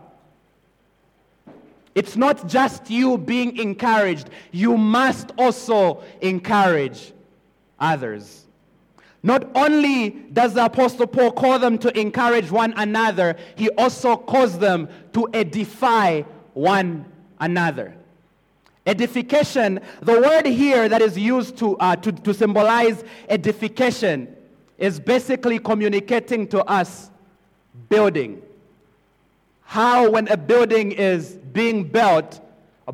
It's 1.94 2.16
not 2.16 2.48
just 2.48 2.90
you 2.90 3.18
being 3.18 3.58
encouraged, 3.58 4.30
you 4.52 4.78
must 4.78 5.32
also 5.38 6.02
encourage 6.22 7.12
others. 7.80 8.46
Not 9.22 9.50
only 9.56 10.10
does 10.10 10.54
the 10.54 10.66
Apostle 10.66 11.08
Paul 11.08 11.32
call 11.32 11.60
them 11.60 11.78
to 11.80 11.98
encourage 12.00 12.50
one 12.50 12.74
another, 12.78 13.36
he 13.56 13.70
also 13.72 14.16
calls 14.16 14.58
them 14.58 14.88
to 15.14 15.28
edify 15.34 16.24
one 16.54 17.06
another. 17.40 17.96
Edification, 18.86 19.80
the 20.02 20.20
word 20.20 20.46
here 20.46 20.90
that 20.90 21.02
is 21.02 21.18
used 21.18 21.58
to, 21.58 21.78
uh, 21.78 21.96
to, 21.98 22.12
to 22.12 22.34
symbolize 22.34 23.04
edification, 23.30 24.36
is 24.78 25.00
basically 25.00 25.60
communicating 25.60 26.48
to 26.48 26.64
us 26.66 27.10
building. 27.88 28.42
How, 29.62 30.10
when 30.10 30.28
a 30.28 30.38
building 30.38 30.92
is 30.92 31.38
being 31.54 31.86
built, 31.86 32.42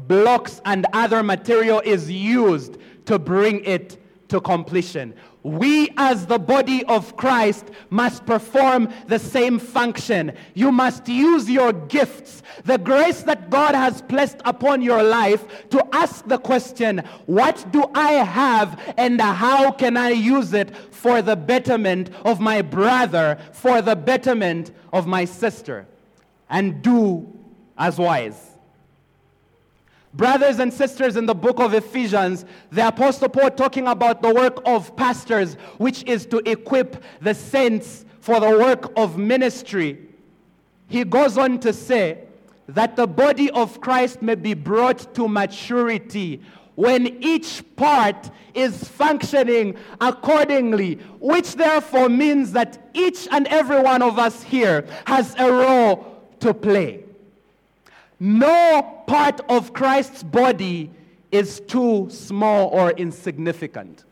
blocks 0.07 0.61
and 0.65 0.85
other 0.93 1.23
material 1.23 1.81
is 1.83 2.09
used 2.11 2.77
to 3.05 3.17
bring 3.17 3.63
it 3.65 3.97
to 4.27 4.39
completion. 4.39 5.13
We, 5.43 5.89
as 5.95 6.25
the 6.25 6.37
body 6.37 6.83
of 6.85 7.15
Christ, 7.15 7.65
must 7.89 8.25
perform 8.25 8.89
the 9.07 9.19
same 9.19 9.57
function. 9.57 10.33
You 10.53 10.71
must 10.71 11.07
use 11.07 11.49
your 11.49 11.71
gifts, 11.71 12.43
the 12.65 12.77
grace 12.77 13.21
that 13.23 13.49
God 13.49 13.73
has 13.73 14.01
placed 14.01 14.37
upon 14.43 14.81
your 14.81 15.01
life, 15.01 15.69
to 15.69 15.85
ask 15.93 16.27
the 16.27 16.37
question 16.37 17.03
what 17.25 17.65
do 17.71 17.85
I 17.95 18.13
have 18.13 18.93
and 18.97 19.19
how 19.21 19.71
can 19.71 19.95
I 19.95 20.09
use 20.09 20.53
it 20.53 20.75
for 20.91 21.21
the 21.21 21.37
betterment 21.37 22.09
of 22.25 22.41
my 22.41 22.61
brother, 22.61 23.39
for 23.53 23.81
the 23.81 23.95
betterment 23.95 24.71
of 24.91 25.07
my 25.07 25.23
sister? 25.23 25.87
And 26.49 26.81
do 26.81 27.31
as 27.77 27.97
wise. 27.97 28.48
Brothers 30.13 30.57
and 30.59 30.73
sisters, 30.73 31.17
in 31.17 31.27
the 31.27 31.35
book 31.35 31.59
of 31.59 31.73
Ephesians, 31.73 32.45
the 32.71 32.87
Apostle 32.87 33.29
Paul 33.29 33.51
talking 33.51 33.87
about 33.87 34.21
the 34.21 34.33
work 34.33 34.59
of 34.65 34.95
pastors, 34.95 35.53
which 35.77 36.03
is 36.03 36.25
to 36.27 36.37
equip 36.49 37.03
the 37.21 37.35
saints 37.35 38.05
for 38.19 38.39
the 38.39 38.49
work 38.49 38.91
of 38.97 39.17
ministry. 39.17 39.99
He 40.87 41.03
goes 41.03 41.37
on 41.37 41.59
to 41.59 41.71
say 41.73 42.23
that 42.67 42.95
the 42.95 43.05
body 43.05 43.51
of 43.51 43.79
Christ 43.81 44.21
may 44.21 44.35
be 44.35 44.55
brought 44.55 45.13
to 45.13 45.27
maturity 45.27 46.41
when 46.73 47.21
each 47.21 47.63
part 47.75 48.31
is 48.53 48.87
functioning 48.87 49.75
accordingly, 50.01 50.95
which 51.19 51.55
therefore 51.55 52.09
means 52.09 52.53
that 52.53 52.89
each 52.93 53.27
and 53.31 53.45
every 53.47 53.81
one 53.81 54.01
of 54.01 54.17
us 54.17 54.41
here 54.41 54.87
has 55.05 55.35
a 55.37 55.51
role 55.51 56.23
to 56.39 56.53
play. 56.53 57.03
No 58.19 59.03
part 59.07 59.39
of 59.49 59.73
Christ's 59.73 60.23
body 60.23 60.91
is 61.31 61.61
too 61.61 62.07
small 62.09 62.67
or 62.69 62.91
insignificant. 62.91 64.03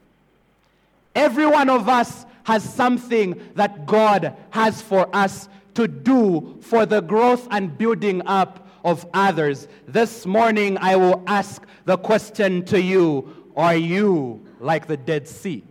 Every 1.15 1.45
one 1.45 1.69
of 1.69 1.89
us 1.89 2.25
has 2.43 2.63
something 2.63 3.41
that 3.55 3.85
God 3.85 4.35
has 4.51 4.81
for 4.81 5.13
us 5.13 5.49
to 5.73 5.87
do 5.87 6.57
for 6.61 6.85
the 6.85 7.01
growth 7.01 7.47
and 7.51 7.77
building 7.77 8.21
up 8.25 8.67
of 8.85 9.05
others. 9.13 9.67
This 9.87 10.25
morning, 10.25 10.77
I 10.79 10.95
will 10.95 11.23
ask 11.27 11.61
the 11.85 11.97
question 11.97 12.63
to 12.65 12.81
you 12.81 13.33
Are 13.55 13.75
you 13.75 14.45
like 14.59 14.87
the 14.87 14.95
Dead 14.95 15.27
Sea? 15.27 15.63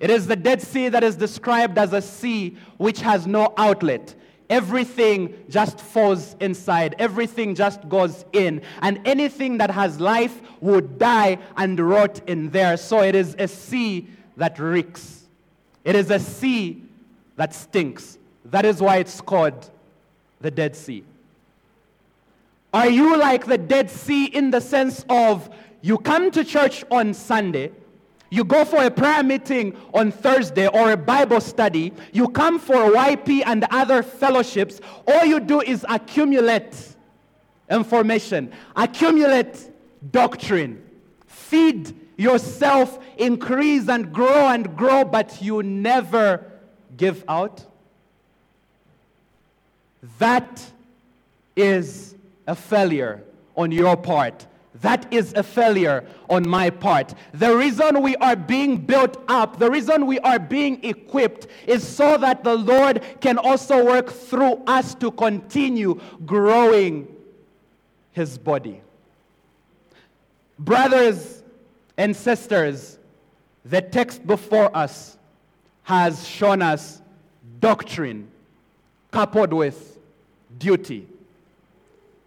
It 0.00 0.10
is 0.10 0.26
the 0.26 0.36
Dead 0.36 0.60
Sea 0.60 0.88
that 0.88 1.04
is 1.04 1.16
described 1.16 1.78
as 1.78 1.92
a 1.92 2.02
sea 2.02 2.56
which 2.76 3.00
has 3.00 3.26
no 3.26 3.54
outlet. 3.56 4.14
Everything 4.50 5.32
just 5.48 5.80
falls 5.80 6.34
inside. 6.40 6.96
Everything 6.98 7.54
just 7.54 7.88
goes 7.88 8.24
in. 8.32 8.60
And 8.82 9.00
anything 9.06 9.58
that 9.58 9.70
has 9.70 10.00
life 10.00 10.42
would 10.60 10.98
die 10.98 11.38
and 11.56 11.78
rot 11.78 12.20
in 12.28 12.50
there. 12.50 12.76
So 12.76 13.00
it 13.02 13.14
is 13.14 13.36
a 13.38 13.46
sea 13.46 14.08
that 14.36 14.58
reeks. 14.58 15.24
It 15.84 15.94
is 15.94 16.10
a 16.10 16.18
sea 16.18 16.82
that 17.36 17.54
stinks. 17.54 18.18
That 18.46 18.64
is 18.64 18.82
why 18.82 18.96
it's 18.96 19.20
called 19.20 19.70
the 20.40 20.50
Dead 20.50 20.74
Sea. 20.74 21.04
Are 22.72 22.90
you 22.90 23.16
like 23.16 23.46
the 23.46 23.58
Dead 23.58 23.88
Sea 23.88 24.26
in 24.26 24.50
the 24.50 24.60
sense 24.60 25.04
of 25.08 25.48
you 25.80 25.98
come 25.98 26.30
to 26.32 26.44
church 26.44 26.84
on 26.90 27.14
Sunday, 27.14 27.70
you 28.30 28.44
go 28.44 28.64
for 28.64 28.84
a 28.84 28.90
prayer 28.90 29.24
meeting 29.24 29.76
on 29.92 30.12
Thursday 30.12 30.68
or 30.68 30.92
a 30.92 30.96
Bible 30.96 31.40
study. 31.40 31.92
You 32.12 32.28
come 32.28 32.60
for 32.60 32.76
YP 32.76 33.42
and 33.44 33.66
other 33.70 34.04
fellowships. 34.04 34.80
All 35.06 35.24
you 35.24 35.40
do 35.40 35.60
is 35.60 35.84
accumulate 35.88 36.76
information, 37.68 38.52
accumulate 38.76 39.70
doctrine, 40.12 40.82
feed 41.26 41.94
yourself, 42.16 43.00
increase 43.16 43.88
and 43.88 44.12
grow 44.12 44.48
and 44.48 44.76
grow, 44.76 45.04
but 45.04 45.42
you 45.42 45.62
never 45.64 46.44
give 46.96 47.24
out. 47.28 47.66
That 50.20 50.64
is 51.56 52.14
a 52.46 52.54
failure 52.54 53.24
on 53.56 53.72
your 53.72 53.96
part 53.96 54.46
that 54.80 55.12
is 55.12 55.34
a 55.34 55.42
failure 55.42 56.04
on 56.28 56.48
my 56.48 56.70
part. 56.70 57.14
The 57.34 57.54
reason 57.54 58.02
we 58.02 58.16
are 58.16 58.36
being 58.36 58.78
built 58.78 59.22
up, 59.28 59.58
the 59.58 59.70
reason 59.70 60.06
we 60.06 60.18
are 60.20 60.38
being 60.38 60.82
equipped 60.84 61.48
is 61.66 61.86
so 61.86 62.16
that 62.16 62.44
the 62.44 62.56
Lord 62.56 63.02
can 63.20 63.36
also 63.36 63.84
work 63.84 64.10
through 64.10 64.62
us 64.66 64.94
to 64.96 65.10
continue 65.10 66.00
growing 66.24 67.08
his 68.12 68.38
body. 68.38 68.80
Brothers 70.58 71.42
and 71.96 72.16
sisters, 72.16 72.98
the 73.64 73.82
text 73.82 74.26
before 74.26 74.74
us 74.74 75.18
has 75.82 76.26
shown 76.26 76.62
us 76.62 77.02
doctrine 77.60 78.30
coupled 79.10 79.52
with 79.52 79.98
duty. 80.58 81.06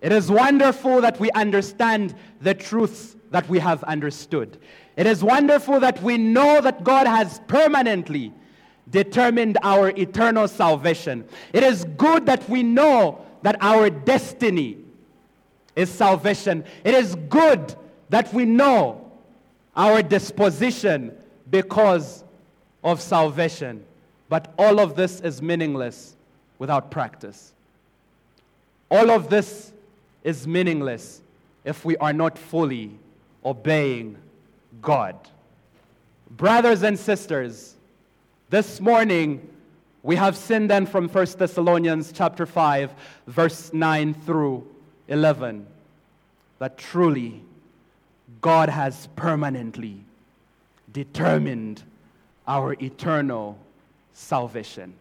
It 0.04 0.12
is 0.12 0.30
wonderful 0.30 1.00
that 1.00 1.18
we 1.18 1.32
understand 1.32 2.14
the 2.42 2.54
truths 2.54 3.16
that 3.32 3.48
we 3.48 3.58
have 3.60 3.84
understood. 3.84 4.58
It 4.98 5.08
is 5.08 5.24
wonderful 5.24 5.80
that 5.80 6.04
we 6.04 6.18
know 6.18 6.60
that 6.60 6.84
God 6.84 7.08
has 7.08 7.40
permanently 7.48 8.34
determined 8.92 9.58
our 9.64 9.90
eternal 9.92 10.50
salvation. 10.50 11.26
It 11.54 11.64
is 11.64 11.86
good 11.98 12.26
that 12.26 12.48
we 12.50 12.64
know 12.64 13.26
that 13.44 13.56
our 13.62 13.90
destiny 13.90 14.78
is 15.74 15.90
salvation. 15.90 16.66
It 16.84 16.94
is 16.94 17.16
good 17.30 17.74
that 18.10 18.34
we 18.34 18.44
know 18.44 19.10
our 19.74 20.04
disposition 20.04 21.18
because 21.50 22.26
of 22.84 23.02
salvation. 23.02 23.86
But 24.28 24.54
all 24.60 24.82
of 24.82 24.98
this 24.98 25.22
is 25.22 25.42
meaningless 25.42 26.18
without 26.60 26.92
practice. 26.92 27.54
All 28.92 29.10
of 29.10 29.30
this 29.30 29.73
is 30.24 30.48
meaningless 30.48 31.22
if 31.64 31.86
we 31.86 31.98
are 31.98 32.14
not 32.14 32.38
fully 32.38 32.92
obeying 33.44 34.18
God. 34.82 35.16
Brothers 36.30 36.84
and 36.84 36.98
sisters, 36.98 37.76
this 38.50 38.80
morning 38.80 39.48
we 40.02 40.16
have 40.16 40.36
seen 40.36 40.68
then 40.68 40.86
from 40.86 41.08
1 41.08 41.26
Thessalonians 41.38 42.12
chapter 42.12 42.46
5 42.46 42.94
verse 43.28 43.72
9 43.74 44.14
through 44.14 44.68
11 45.08 45.66
that 46.60 46.78
truly 46.78 47.42
God 48.42 48.70
has 48.70 49.08
permanently 49.16 50.04
determined 50.92 51.84
our 52.48 52.74
eternal 52.74 53.58
salvation. 54.14 54.94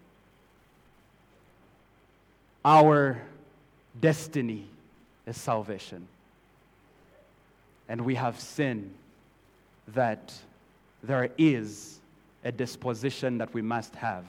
Our 2.65 3.21
destiny 4.01 4.67
is 5.27 5.37
salvation. 5.37 6.07
And 7.89 8.01
we 8.03 8.15
have 8.15 8.41
seen 8.41 8.93
that 9.89 10.33
there 11.03 11.31
is 11.37 12.01
a 12.45 12.53
disposition 12.53 13.39
that 13.39 13.53
we 13.55 13.63
must 13.63 13.95
have 13.97 14.25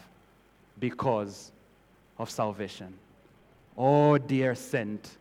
because 0.79 1.51
of 2.17 2.29
salvation. 2.29 2.93
Oh, 3.77 4.17
dear 4.17 4.55
saint, 4.55 5.17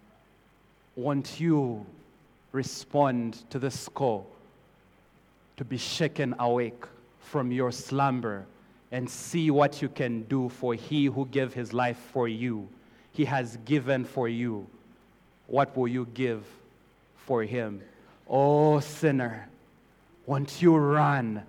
won't 0.97 1.41
you 1.41 1.87
respond 2.53 3.49
to 3.51 3.59
this 3.59 3.89
call 3.89 4.27
to 5.57 5.65
be 5.65 5.79
shaken 5.79 6.35
awake 6.39 6.85
from 7.21 7.51
your 7.51 7.73
slumber 7.73 8.45
and 8.91 9.09
see 9.09 9.51
what 9.51 9.81
you 9.81 9.89
can 9.89 10.23
do 10.25 10.51
for 10.51 10.75
he 10.75 11.07
who 11.07 11.27
gave 11.27 11.55
his 11.55 11.73
life 11.73 11.99
for 12.13 12.29
you? 12.29 12.69
He 13.13 13.25
has 13.25 13.57
given 13.65 14.05
for 14.05 14.29
you 14.29 14.67
what 15.53 15.77
will 15.77 15.87
you 15.87 16.07
give 16.15 16.47
for 17.27 17.43
him? 17.43 17.83
Oh, 18.27 18.81
sinner, 18.81 19.51
won't 20.25 20.63
you 20.63 20.75
run 20.75 21.43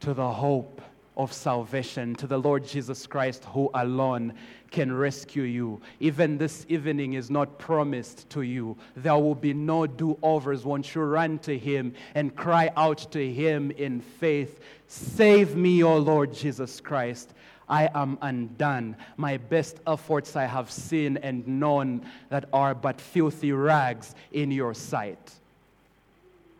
to 0.00 0.12
the 0.12 0.30
hope 0.30 0.82
of 1.16 1.32
salvation, 1.32 2.14
to 2.16 2.26
the 2.26 2.36
Lord 2.36 2.66
Jesus 2.66 3.06
Christ, 3.06 3.46
who 3.46 3.70
alone 3.72 4.34
can 4.70 4.94
rescue 4.94 5.44
you. 5.44 5.80
Even 5.98 6.36
this 6.36 6.66
evening 6.68 7.14
is 7.14 7.30
not 7.30 7.58
promised 7.58 8.28
to 8.30 8.42
you. 8.42 8.76
There 8.94 9.14
will 9.14 9.34
be 9.34 9.54
no 9.54 9.86
do 9.86 10.18
overs. 10.22 10.66
Won't 10.66 10.94
you 10.94 11.00
run 11.00 11.38
to 11.38 11.56
Him 11.56 11.94
and 12.14 12.36
cry 12.36 12.70
out 12.76 13.10
to 13.12 13.32
Him 13.32 13.70
in 13.70 14.02
faith? 14.02 14.60
Save 14.88 15.56
me, 15.56 15.82
O 15.82 15.96
Lord 15.96 16.34
Jesus 16.34 16.82
Christ. 16.82 17.32
I 17.68 17.88
am 17.94 18.18
undone. 18.22 18.96
My 19.16 19.38
best 19.38 19.80
efforts 19.86 20.36
I 20.36 20.44
have 20.44 20.70
seen 20.70 21.16
and 21.16 21.46
known 21.46 22.06
that 22.28 22.48
are 22.52 22.74
but 22.74 23.00
filthy 23.00 23.52
rags 23.52 24.14
in 24.32 24.50
your 24.50 24.74
sight. 24.74 25.32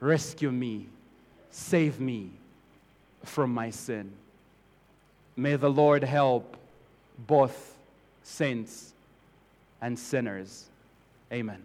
Rescue 0.00 0.50
me, 0.50 0.86
save 1.50 2.00
me 2.00 2.30
from 3.24 3.54
my 3.54 3.70
sin. 3.70 4.12
May 5.36 5.56
the 5.56 5.70
Lord 5.70 6.02
help 6.02 6.56
both 7.18 7.76
saints 8.22 8.92
and 9.80 9.98
sinners. 9.98 10.66
Amen. 11.32 11.62